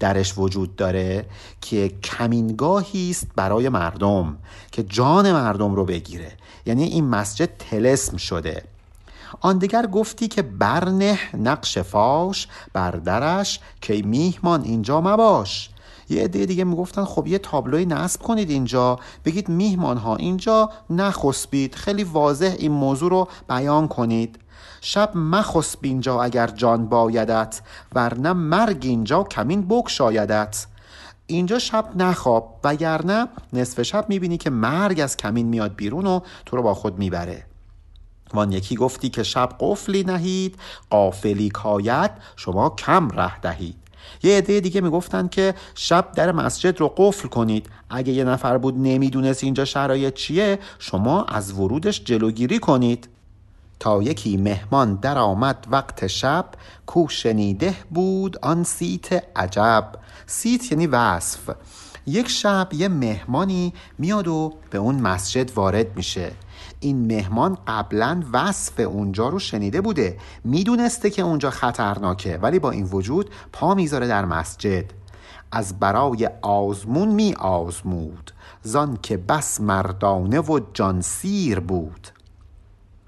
[0.00, 1.26] درش وجود داره
[1.60, 4.38] که کمینگاهی است برای مردم
[4.72, 6.32] که جان مردم رو بگیره.
[6.66, 8.62] یعنی این مسجد تلسم شده.
[9.40, 15.70] آن دیگر گفتی که برنه نقش فاش بر درش که میهمان اینجا مباش.
[16.08, 18.98] یه عده دیگه می‌گفتن خب یه تابلوی نصب کنید اینجا.
[19.24, 21.74] بگید میهمان ها اینجا نخسبید.
[21.74, 24.38] خیلی واضح این موضوع رو بیان کنید.
[24.80, 27.60] شب مخسب اینجا اگر جان بایدت
[27.94, 30.66] ورنه مرگ اینجا کمین بکشایدت
[31.26, 36.56] اینجا شب نخواب وگرنه نصف شب می‌بینی که مرگ از کمین میاد بیرون و تو
[36.56, 37.44] رو با خود می‌بره.
[38.34, 40.56] وان یکی گفتی که شب قفلی نهید
[40.90, 43.76] قافلی کاید شما کم ره دهید.
[44.22, 47.66] یه عده دیگه می‌گفتن که شب در مسجد رو قفل کنید.
[47.90, 53.08] اگه یه نفر بود نمی‌دونست اینجا شرایط چیه شما از ورودش جلوگیری کنید.
[53.80, 56.44] تا یکی مهمان در آمد وقت شب
[56.86, 59.92] کو شنیده بود آن صیت عجب.
[60.26, 61.50] صیت یعنی وصف.
[62.06, 66.32] یک شب یه مهمانی میاد و به اون مسجد وارد میشه.
[66.80, 70.18] این مهمان قبلا وصف اونجا رو شنیده بوده.
[70.44, 74.84] می‌دونسته که اونجا خطرناکه ولی با این وجود پا می‌ذاره در مسجد.
[75.52, 78.30] از برای آزمون می آزمود.
[78.62, 82.08] زان که بس مردانه و جان‌سیر بود.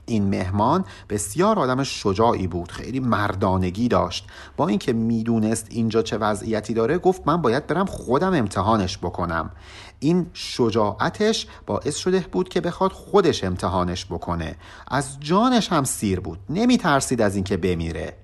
[0.07, 4.27] این مهمان بسیار آدم شجاعی بود خیلی مردانگی داشت.
[4.57, 9.51] با اینکه می‌دونست اینجا چه وضعیتی داره گفت من باید برم خودم امتحانش بکنم.
[10.01, 14.57] این شجاعتش باعث شده بود که بخواد خودش امتحانش بکنه.
[14.89, 16.39] از جانش هم سیر بود.
[16.51, 18.17] نمی ترسید از اینکه بمیره.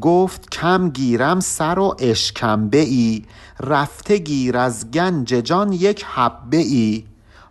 [0.00, 3.24] گفت کم گیرم سر و اشکمبه ای
[3.60, 7.04] رفته گیر از گنج جان یک حبه ای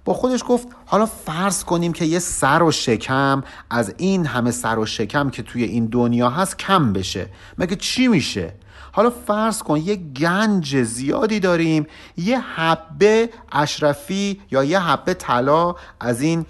[0.05, 4.79] با خودش گفت حالا فرض کنیم که یه سر و شکم از این همه سر
[4.79, 7.29] و شکم که توی این دنیا هست کم بشه.
[7.57, 8.53] مگه چی میشه؟
[8.95, 11.87] حالا فرض کن یه گنج زیادی داریم
[12.17, 16.45] یه حبه اشرفی یا یه حبه طلا از این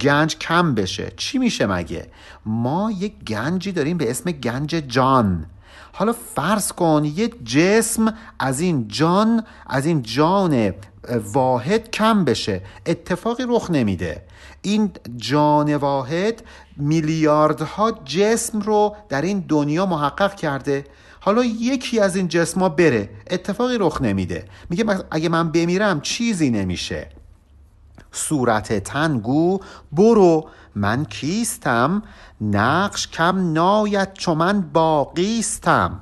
[0.00, 1.12] گنج کم بشه.
[1.16, 2.06] چی میشه مگه؟
[2.46, 5.46] ما یه گنجی داریم به اسم گنج جان.
[5.92, 10.74] حالا فرض کن یه جسم از این جان از این جان
[11.32, 12.62] واحد کم بشه.
[12.86, 14.22] اتفاقی رخ نمیده.
[14.62, 16.42] این جان واحد
[16.76, 20.84] میلیاردها جسم رو در این دنیا محقق کرده.
[21.24, 23.10] حالا یکی از این جسما بره.
[23.30, 24.44] اتفاقی رخ نمیده.
[24.70, 27.08] میگه اگه من بمیرم چیزی نمیشه.
[28.12, 29.60] صورت تنگو
[29.92, 30.48] برو.
[30.74, 32.02] من کیستم؟
[32.40, 36.00] نقش کم ناید چون من باقیستم.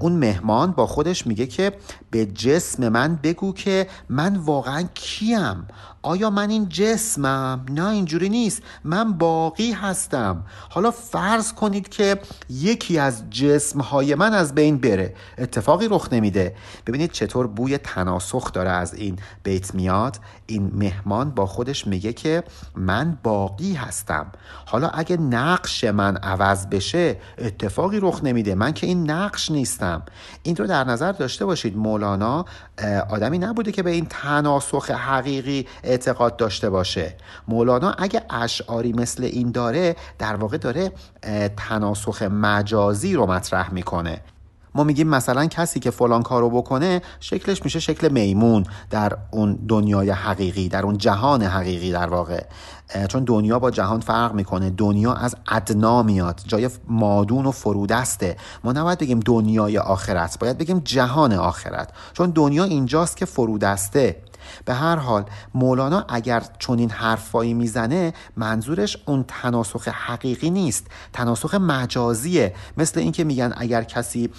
[0.00, 1.72] اون مهمان با خودش میگه که
[2.10, 5.66] به جسم من بگو که من واقعا کیم.
[6.02, 8.62] آیا من این جسمم؟ نه اینجوری نیست.
[8.84, 10.44] من باقی هستم.
[10.70, 12.20] حالا فرض کنید که
[12.50, 15.14] یکی از جسمهای من از بین بره.
[15.38, 16.56] اتفاقی رخ نمیده.
[16.86, 20.18] ببینید چطور بوی تناسخ داره از این بیت میاد.
[20.46, 22.44] این مهمان با خودش میگه که
[22.76, 24.26] من باقی هستم.
[24.66, 28.54] حالا اگه نقش من عوض بشه اتفاقی رخ نمیده.
[28.54, 30.02] من که این نقش نیستم.
[30.42, 32.44] این رو در نظر داشته باشید مولانا.
[33.08, 37.14] آدمی نبوده که به این تناسخ حقیقی اعتقاد داشته باشه.
[37.48, 40.92] مولانا اگه اشعاری مثل این داره در واقع داره
[41.56, 44.20] تناسخ مجازی رو مطرح می‌کنه.
[44.78, 50.10] ما میگیم مثلا کسی که فلان کارو بکنه شکلش میشه شکل میمون در اون دنیای
[50.10, 52.44] حقیقی در اون جهان حقیقی در واقع.
[53.08, 54.70] چون دنیا با جهان فرق می‌کنه.
[54.70, 58.36] دنیا از ادنا میاد جای مادون و فرودسته.
[58.64, 61.92] ما نباید بگیم دنیای آخرت باید بگیم جهان آخرت.
[62.12, 64.16] چون دنیا اینجاست که فرودسته.
[64.64, 65.24] به هر حال
[65.54, 70.86] مولانا اگر چنین حرفایی می‌زنه منظورش اون تناسخ حقیقی نیست.
[71.12, 72.54] تناسخ مجازیه.
[72.76, 74.30] مثل اینکه میگن اگر کسی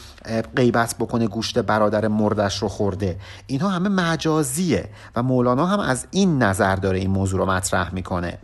[0.55, 3.19] غیبت بکنه گوشت برادر مردش رو خورده.
[3.47, 8.37] اینها همه مجازیه و مولانا هم از این نظر داره این موضوع رو مطرح می‌کنه.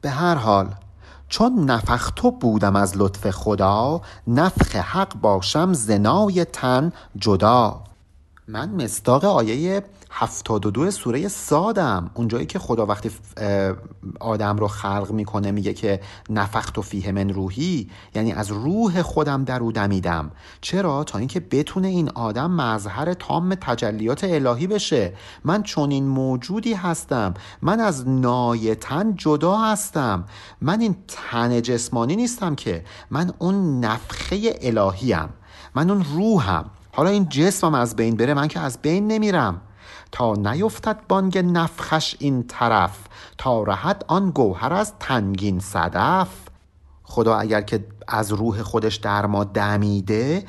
[0.00, 0.74] به هر حال
[1.28, 7.84] چون نفختو بودم از لطف خدا نفخ حق باشم زنای تن جدا.
[8.50, 13.10] من مستاق آیه 72 سوره سادم اونجایی که خدا وقتی
[14.20, 19.44] آدم رو خلق می‌کنه میگه که نفخت و فیه من روحی یعنی از روح خودم
[19.44, 20.30] در او دمیدم.
[20.60, 25.12] چرا؟ تا اینکه بتونه این آدم مظهر تام تجلیات الهی بشه.
[25.44, 27.34] من چون این موجودی هستم.
[27.62, 30.24] من از نایتن جدا هستم.
[30.60, 35.28] من این تن جسمانی نیستم که من اون نفخه الهیم.
[35.74, 36.70] من اون روحم.
[36.92, 39.60] حالا این جسمم از بین بره من که از بین نمیرم.
[40.12, 42.98] تا نیفتد بانگ نفخش این طرف
[43.38, 46.28] تا رهد آن گوهر از تنگین صدف.
[47.02, 50.44] خدا اگر که از روح خودش در ما دمیده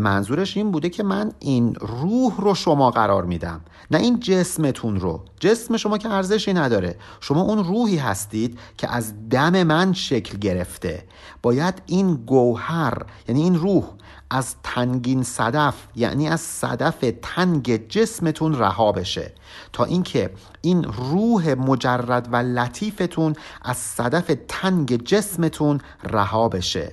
[0.00, 3.60] منظورش این بوده که من این روح رو شما قرار میدم.
[3.90, 5.24] نه این جسمتون رو.
[5.40, 6.96] جسم شما که ارزشی نداره.
[7.20, 11.04] شما اون روحی هستید که از دم من شکل گرفته.
[11.42, 13.84] باید این گوهر یعنی این روح
[14.30, 19.32] از تنگین صدف یعنی از صدف تنگ جسمتون رها بشه.
[19.72, 26.92] تا اینکه این روح مجرد و لطیفتون از صدف تنگ جسمتون رها بشه.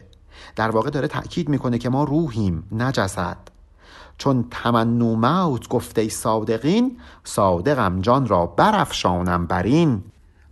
[0.55, 3.37] در واقع داره تأکید می‌کنه که ما روحیم نه جسد
[4.17, 10.03] چون تمنو موت گفته صادقین صادقم جان را برافشانم برین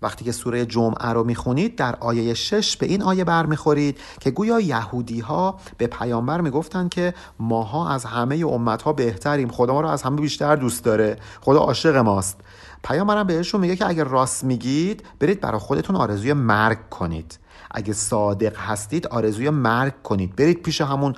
[0.05, 4.59] وقتی که سوره جمعه رو می‌خونید در آیه 6 به این آیه برمیخورید که گویا
[4.59, 9.87] یهودی ها به پیامبر می‌گفتن که ماها از همه امت ها بهتریم خدا ما رو
[9.87, 12.41] از همه بیشتر دوست داره خدا عاشق ماست.
[12.83, 17.39] پیامبرم بهشون میگه که اگر راست میگید برید برای خودتون آرزوی مرگ کنید.
[17.71, 20.35] اگه صادق هستید آرزوی مرگ کنید.
[20.35, 21.13] برید پیش همون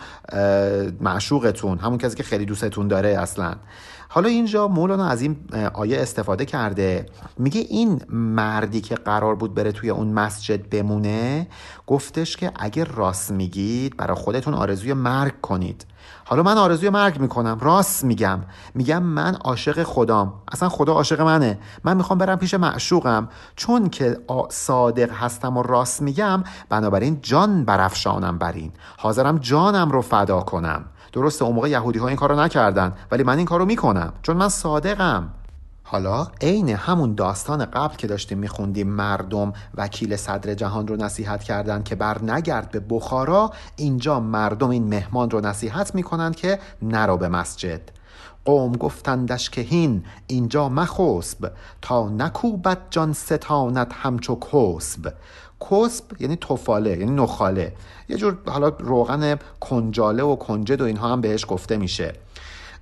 [1.02, 3.56] معشوقتون همون کسی که خیلی دوستتون داره اصلا.
[4.10, 5.38] حالا اینجا مولانا از این
[5.74, 7.06] آیه استفاده کرده.
[7.38, 11.48] میگه این مردی که قرار بود بره توی اون مسجد بمونه
[11.88, 15.86] گفتش که اگه راست میگید برای خودتون آرزوی مرگ کنید.
[16.26, 18.40] حالا من آرزوی مرگ می‌کنم راست میگم.
[18.76, 20.34] میگم من عاشق خدام.
[20.52, 21.60] اصلا خدا عاشق منه.
[21.84, 23.30] من می‌خوام برم پیش معشوقم.
[23.56, 24.18] چون که
[24.50, 28.72] صادق هستم و راست میگم بنابراین جان برافشانم بر این.
[28.98, 30.86] حاضرم جانم رو فدا کنم.
[31.18, 34.50] درسته اون موقع یهودی ها این کارو نکردن ولی من این کارو می‌کنم چون من
[34.50, 35.30] صادقم.
[35.84, 41.84] حالا عین همون داستان قبل که داشتیم میخوندیم مردم وکیل صدر جهان رو نصیحت کردند
[41.84, 47.28] که بر نگرد به بخارا اینجا مردم این مهمان رو نصیحت می‌کنند که نرو به
[47.28, 47.82] مسجد.
[48.46, 51.52] قوم گفتندش که هین اینجا مخسب
[51.82, 55.14] تا نکوبت جان ستانت همچو کسب.
[55.62, 57.74] کسب یعنی توفاله یعنی نخاله.
[58.10, 62.14] یه جور حالا روغن کنجاله و کنجد و اینها هم بهش گفته میشه.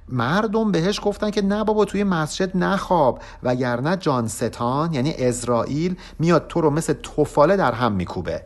[0.09, 6.61] مردم بهش گفتن که نه بابا توی مسجد نخواب وگرنه جانستان یعنی اسرائیل میاد تو
[6.61, 8.41] رو مثل توفاله در هم میکوبه.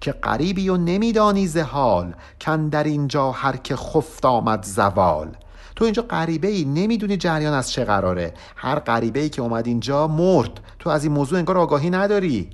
[0.00, 5.36] که قریبی و نمیدانی حال کن در اینجا هر که خفت آمد زوال.
[5.76, 8.34] تو اینجا غریبه ای نمی‌دونی جریان از چه قراره.
[8.56, 10.60] هر غریبه ای که اومد اینجا مرد.
[10.78, 12.50] تو از این موضوع انگار آگاهی نداری.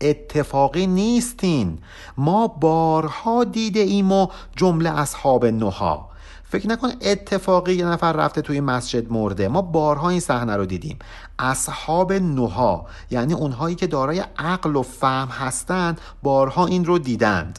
[0.00, 1.78] اتفاقی نیستین.
[2.16, 6.16] ما بارها دیده ایم و جمله اصحاب نوها
[6.48, 9.48] فکر نکن اتفاقی یه نفر رفته توی مسجد مرده.
[9.48, 10.98] ما بارها این صحنه رو دیدیم.
[11.38, 17.58] اصحاب نوها یعنی اونهایی که دارای عقل و فهم هستند بارها این رو دیدند.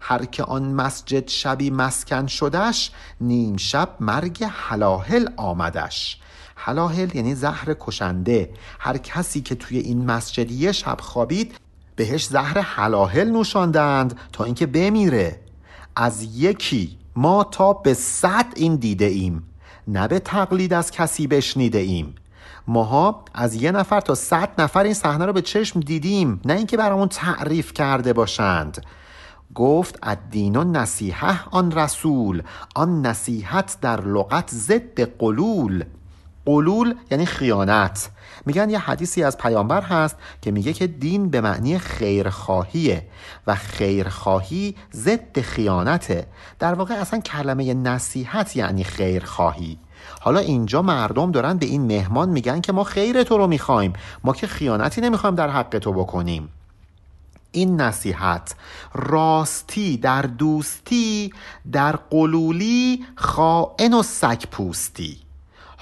[0.00, 6.20] هر که آن مسجد شبی مسکن شدش نیم شب مرگ حلاهل آمدش
[6.54, 8.50] حلاهل یعنی زهر کشنده.
[8.78, 11.54] هر کسی که توی این مسجد یه شب خوابید
[11.96, 15.40] بهش زهر حلاهل نوشاندند تا اینکه بمیره.
[15.96, 19.42] از یکی ما تا به صد این دیده ایم.
[19.88, 22.14] نه به تقلید از کسی بشنیده ایم.
[22.68, 26.76] ماها از یه نفر تا صد نفر این صحنه رو به چشم دیدیم نه اینکه
[26.76, 28.86] برامون تعریف کرده باشند.
[29.54, 32.42] گفت الدین و نصیحه آن رسول
[32.74, 35.84] آن نصیحت در لغت ضد قلول.
[36.46, 38.10] قلول یعنی خیانت.
[38.46, 43.06] میگن یه حدیثی از پیامبر هست که میگه که دین به معنی خیرخواهیه
[43.46, 46.26] و خیرخواهی ضد خیانته.
[46.58, 49.78] در واقع اصلا کلمه نصیحت یعنی خیرخواهی.
[50.20, 53.92] حالا اینجا مردم دارن به این مهمان میگن که ما خیر تو رو می‌خوایم.
[54.24, 56.48] ما که خیانتی نمی‌خوایم در حق تو بکنیم.
[57.52, 58.54] این نصیحت
[58.94, 61.32] راستی در دوستی
[61.72, 65.25] در قلولی خائن و سگ پوستی.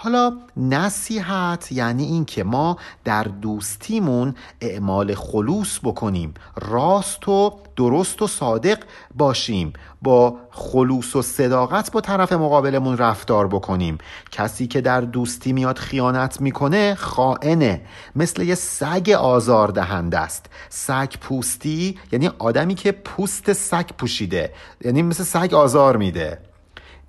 [0.05, 8.27] حالا نصیحت یعنی این که ما در دوستیمون اعمال خلوص بکنیم راست و درست و
[8.27, 8.79] صادق
[9.15, 13.99] باشیم با خلوص و صداقت با طرف مقابلمون رفتار بکنیم.
[14.31, 17.81] کسی که در دوستی میاد خیانت می‌کنه خائنه.
[18.17, 20.47] مثل یه سگ آزار دهنده است.
[20.69, 24.53] سگ پوستی یعنی آدمی که پوست سگ پوشیده
[24.85, 26.54] یعنی مثل سگ آزار میده.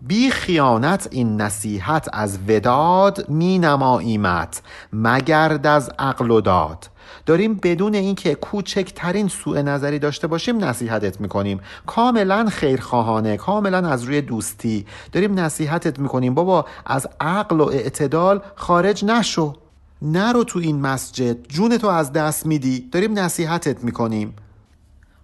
[0.01, 4.61] بی خیانت این نصیحت از وداد می نماییمت
[4.93, 6.89] مگرد از عقل و داد.
[7.25, 11.59] داریم بدون اینکه کوچکترین سوء نظری داشته باشیم نصیحتت می‌کنیم.
[11.85, 14.85] کاملا خیرخواهانه کاملا از روی دوستی.
[15.11, 16.33] داریم نصیحتت می‌کنیم.
[16.33, 19.53] بابا از عقل و اعتدال خارج نشو.
[20.01, 21.47] نرو تو این مسجد.
[21.47, 22.89] جون تو از دست میدی.
[22.91, 24.33] داریم نصیحتت می‌کنیم.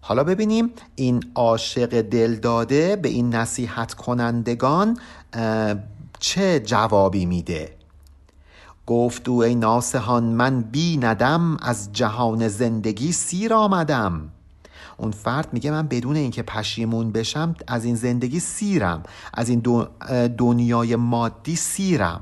[0.01, 4.97] حالا ببینیم این عاشق دل داده به این نصیحت کنندگان
[6.19, 7.75] چه جوابی میده؟
[8.87, 14.29] گفت او ای ناسهان من بی ندم از جهان زندگی سیر آمدم.
[14.97, 19.87] اون فرد میگه من بدون اینکه پشیمون بشم از این زندگی سیرم از این
[20.37, 22.21] دنیای مادی سیرم.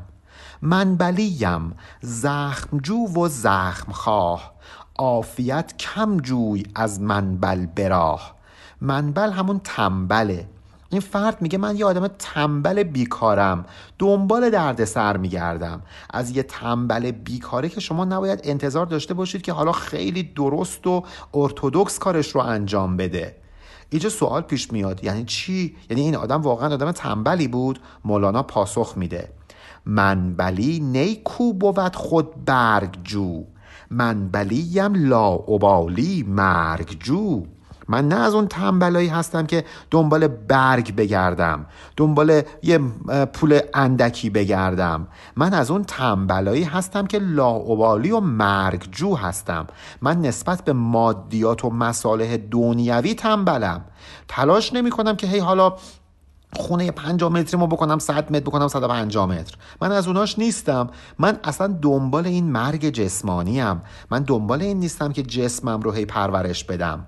[0.61, 4.53] من بلیم زخمجو و زخم خواه
[4.99, 8.35] عافیت کم جوی از منبل براه
[8.81, 10.47] منبل همون تنبله.
[10.89, 13.65] این فرد میگه من یه آدم تنبل بیکارم.
[13.99, 15.81] دنبال درد سر میگردم.
[16.09, 21.03] از یه تنبل بیکاره که شما نباید انتظار داشته باشید که حالا خیلی درست و
[21.33, 23.35] ارتودکس کارش رو انجام بده.
[23.89, 28.93] اینجا سوال پیش میاد؟ یعنی چی؟ یعنی این آدم واقعا آدم تنبلی بود؟ مولانا پاسخ
[28.97, 29.29] میده.
[29.85, 33.43] منبلی نیکو بود خود برگ جو
[33.91, 37.43] من بلیم لا ابالی مرگ جو
[37.87, 41.65] من نه از اون تنبلایی هستم که دنبال برگ بگردم
[41.97, 42.79] دنبال یه
[43.33, 45.07] پول اندکی بگردم.
[45.35, 49.67] من از اون تنبلایی هستم که لاعبالی و مرگجو هستم.
[50.01, 53.81] من نسبت به مادیات و مصالح دنیوی تنبلم.
[54.27, 55.73] تلاش نمی کنم که هی حالا
[56.53, 59.55] خونه 5 متری ما بکنم 100 متر بکنم 150 متر.
[59.81, 60.89] من از اوناش نیستم.
[61.19, 63.81] من اصلا دنبال این مرگ جسمانی ام
[64.11, 67.05] من دنبال این نیستم که جسمم رو هی پرورش بدم.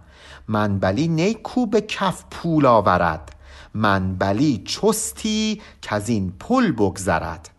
[0.48, 3.36] من بلی نیکو به کف پول آورد.
[3.74, 7.50] من بلی چستی که از این پل بگذرد.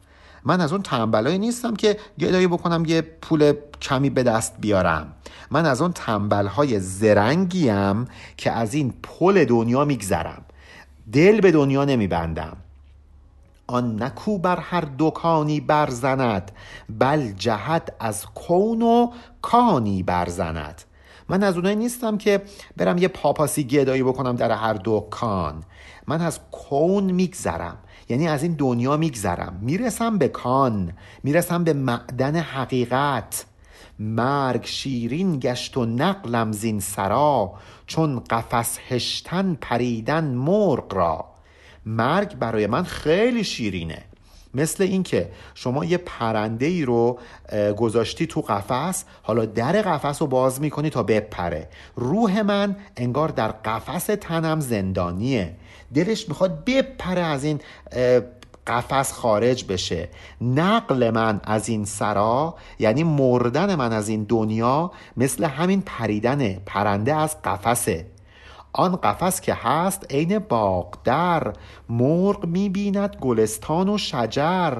[0.44, 3.52] من از اون تنبلایی نیستم که گدایی بکنم یه پول
[3.82, 5.12] کمی به دست بیارم.
[5.50, 8.04] من از اون تنبلهای زرنگیم
[8.36, 10.42] که از این پل دنیا میگذرم.
[11.12, 12.56] دل به دنیا نمیبندم.
[13.66, 16.52] آن نکو بر هر دکانی برزند
[16.88, 19.10] بل جهت از کون و
[19.42, 20.82] کانی برزند
[21.28, 22.42] من از اونایی نیستم که
[22.76, 25.62] برم یه پاپاسی گدایی بکنم در هر دکان
[26.06, 29.58] من از کون میگذرم یعنی از این دنیا میگذرم.
[29.60, 30.92] می‌رسم به کان
[31.22, 33.44] می‌رسم به معدن حقیقت.
[33.98, 37.52] مرگ شیرین گشت و نقلم زین سرا
[37.86, 41.24] چون قفس هشتن پریدن مرغ را.
[41.86, 44.02] مرگ برای من خیلی شیرینه.
[44.54, 47.18] مثل اینکه شما یه پرنده ای رو
[47.76, 51.68] گذاشتی تو قفس حالا در قفس رو باز می‌کنی تا بپره.
[51.96, 55.56] روح من انگار در قفس تنم زندانیه.
[55.94, 57.60] دلش می‌خواد بپره از این
[58.66, 60.08] قفس خارج بشه.
[60.40, 67.14] نقل من از این سرا یعنی مردن من از این دنیا مثل همین پریدن پرنده
[67.14, 68.06] از قفسه.
[68.72, 71.52] آن قفس که هست عین باغدر
[71.88, 74.76] مرغ می‌بیند گلستان و شجر.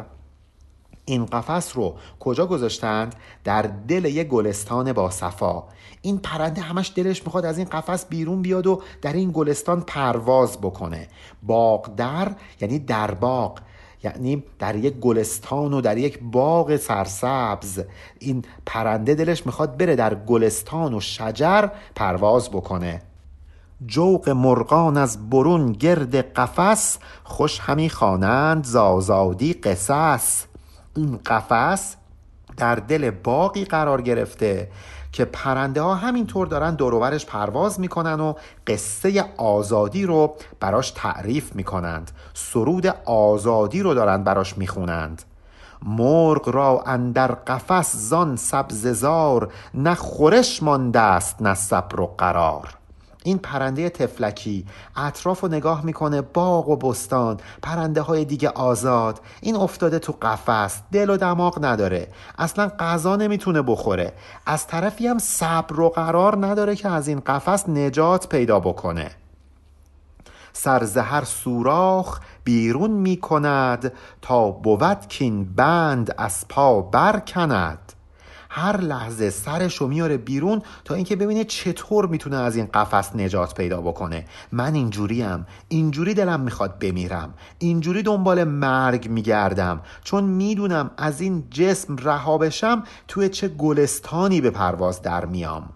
[1.05, 3.15] این قفس رو کجا گذاشتند؟
[3.45, 5.63] در دل یه گلستان با صفا.
[6.03, 10.59] این پرنده همش دلش می‌خواد از این قفس بیرون بیاد و در این گلستان پرواز
[10.59, 11.09] بکنه.
[11.43, 13.59] باغدر یعنی در باغ
[14.05, 17.81] یعنی در یک گلستان و در یک باغ سرسبز.
[18.19, 23.03] این پرنده دلش می‌خواد بره در گلستان و شجر پرواز بکنه.
[23.87, 30.45] جوق مرغان از برون گرد قفس خوش همی خوانند زازادی قصص.
[30.97, 31.97] این قفس
[32.57, 34.71] در دل باقی قرار گرفته.
[35.13, 38.35] که پرنده ها همینطور دارن دوروبرش پرواز می‌کنن و
[38.67, 42.11] قصه آزادی رو براش تعریف می‌کنند.
[42.35, 45.23] سرود آزادی رو دارن براش می‌خونند.
[45.87, 52.69] مرغ را اندر قفس زان سبززار نه خورش مانده است نه صبر و قرار.
[53.25, 54.67] این پرنده تفلکی
[54.97, 59.21] اطراف رو نگاه می‌کنه باغ و بستان پرنده های دیگه آزاد.
[59.41, 62.09] این افتاده تو قفس دل و دماغ نداره.
[62.39, 64.13] اصلا غذا نمی‌تونه بخوره.
[64.47, 69.11] از طرفی هم صبر و قرار نداره که از این قفس نجات پیدا بکنه.
[70.53, 73.93] سرزهر سوراخ بیرون می‌کند
[74.23, 77.92] تا بود کین بند از پا برکند.
[78.55, 83.55] هر لحظه سرش رو میاره بیرون تا اینکه ببینه چطور می‌تونه از این قفس نجات
[83.55, 84.25] پیدا بکنه.
[84.53, 85.47] من اینجوریم.
[85.69, 87.35] اینجوری دلم می‌خواد بمیرم.
[87.59, 89.81] اینجوری دنبال مرگ میگردم.
[90.05, 95.71] چون می‌دونم از این جسم رها بشم توی چه گلستانی به پرواز در میام.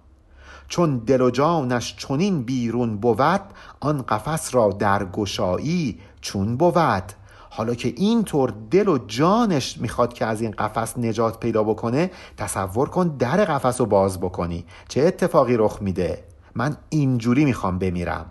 [0.69, 3.41] چون دل و جانش چنین بیرون بود
[3.81, 7.13] آن قفس را در گشایی چون بود.
[7.57, 12.89] حالا که اینطور دل و جانش می‌خواد که از این قفس نجات پیدا بکنه تصور
[12.89, 14.65] کن در قفس رو باز بکنی.
[14.89, 18.27] چه اتفاقی رخ میده؟ من اینجوری می‌خوام بمیرم.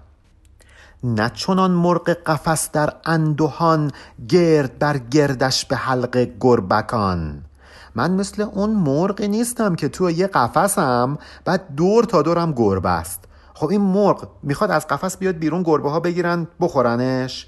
[1.03, 3.91] نه چونان مرغ قفس در اندوهان
[4.29, 7.41] گرد بر گردش به حلق گربکان.
[7.95, 13.23] من مثل اون مرغ نیستم که تو یه قفسم بعد دور تا دورم گربه است.
[13.53, 17.47] خب این مرغ می‌خواد از قفس بیاد بیرون گربه ها بگیرن بخورنش؟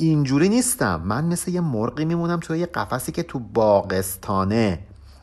[0.00, 1.02] اینجوری نیستم.
[1.04, 4.78] من مثل یه مرغی میمونم توی یه قفسی که تو باغستانه.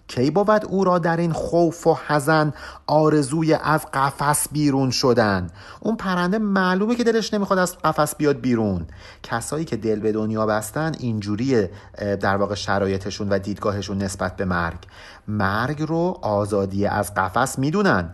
[0.07, 2.53] کی بود او را در این خوف و حزن
[2.88, 5.49] آرزوی از قفس بیرون شدن؟
[5.80, 8.86] اون پرنده معلومه که دلش نمی‌خواد از قفس بیاد بیرون.
[9.23, 11.67] کسایی که دل به دنیا بستن اینجوری
[12.21, 14.80] در واقع شرایطشون و دیدگاهشون نسبت به مرگ.
[15.28, 18.13] مرگ رو آزادی از قفس می‌دونن.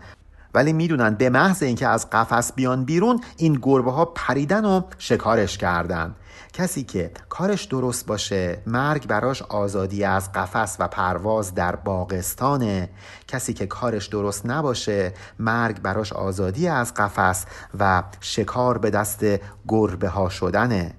[0.53, 5.57] ولی می‌دونن به محض اینکه از قفس بیان بیرون این گربه ها پریدن و شکارش
[5.57, 6.16] کردن.
[6.54, 12.89] کسی که کارش درست باشه مرگ براش آزادی از قفس و پرواز در باغستانه.
[13.28, 17.45] کسی که کارش درست نباشه مرگ براش آزادی از قفس
[17.80, 19.26] و شکار به دست
[19.68, 20.93] گربه ها شدنه.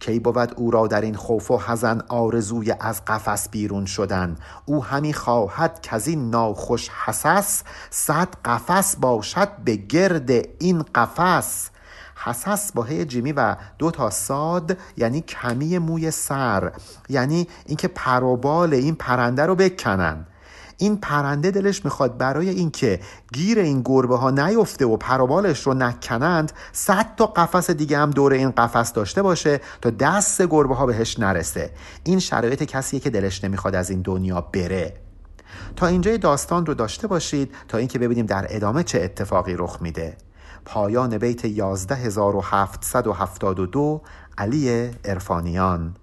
[0.00, 4.36] کی بود او را در این خوف و حزن آرزوی از قفس بیرون شدن؟
[4.66, 11.70] او همی خواهد که از این ناخوش حسس صد قفس باشد به گرد این قفس.
[12.24, 16.72] حسس با هی جیمی و دو تا ساد یعنی کمی موی سر
[17.08, 20.26] یعنی اینکه پروبال این پرنده رو بکنن.
[20.78, 23.00] این پرنده دلش می‌خواد برای اینکه
[23.32, 28.32] گیر این گربه ها نیفته و پروبالش رو نکنند صد تا قفس دیگه هم دور
[28.32, 31.70] این قفس داشته باشه تا دست گربه ها بهش نرسه.
[32.04, 34.94] این شرایط کسیه که دلش نمی‌خواد از این دنیا بره.
[35.76, 40.16] تا اینجای داستان رو داشته باشید تا اینکه ببینیم در ادامه چه اتفاقی رخ میده.
[40.64, 44.02] پایان بیت 11772
[44.38, 45.96] علی ارفانیان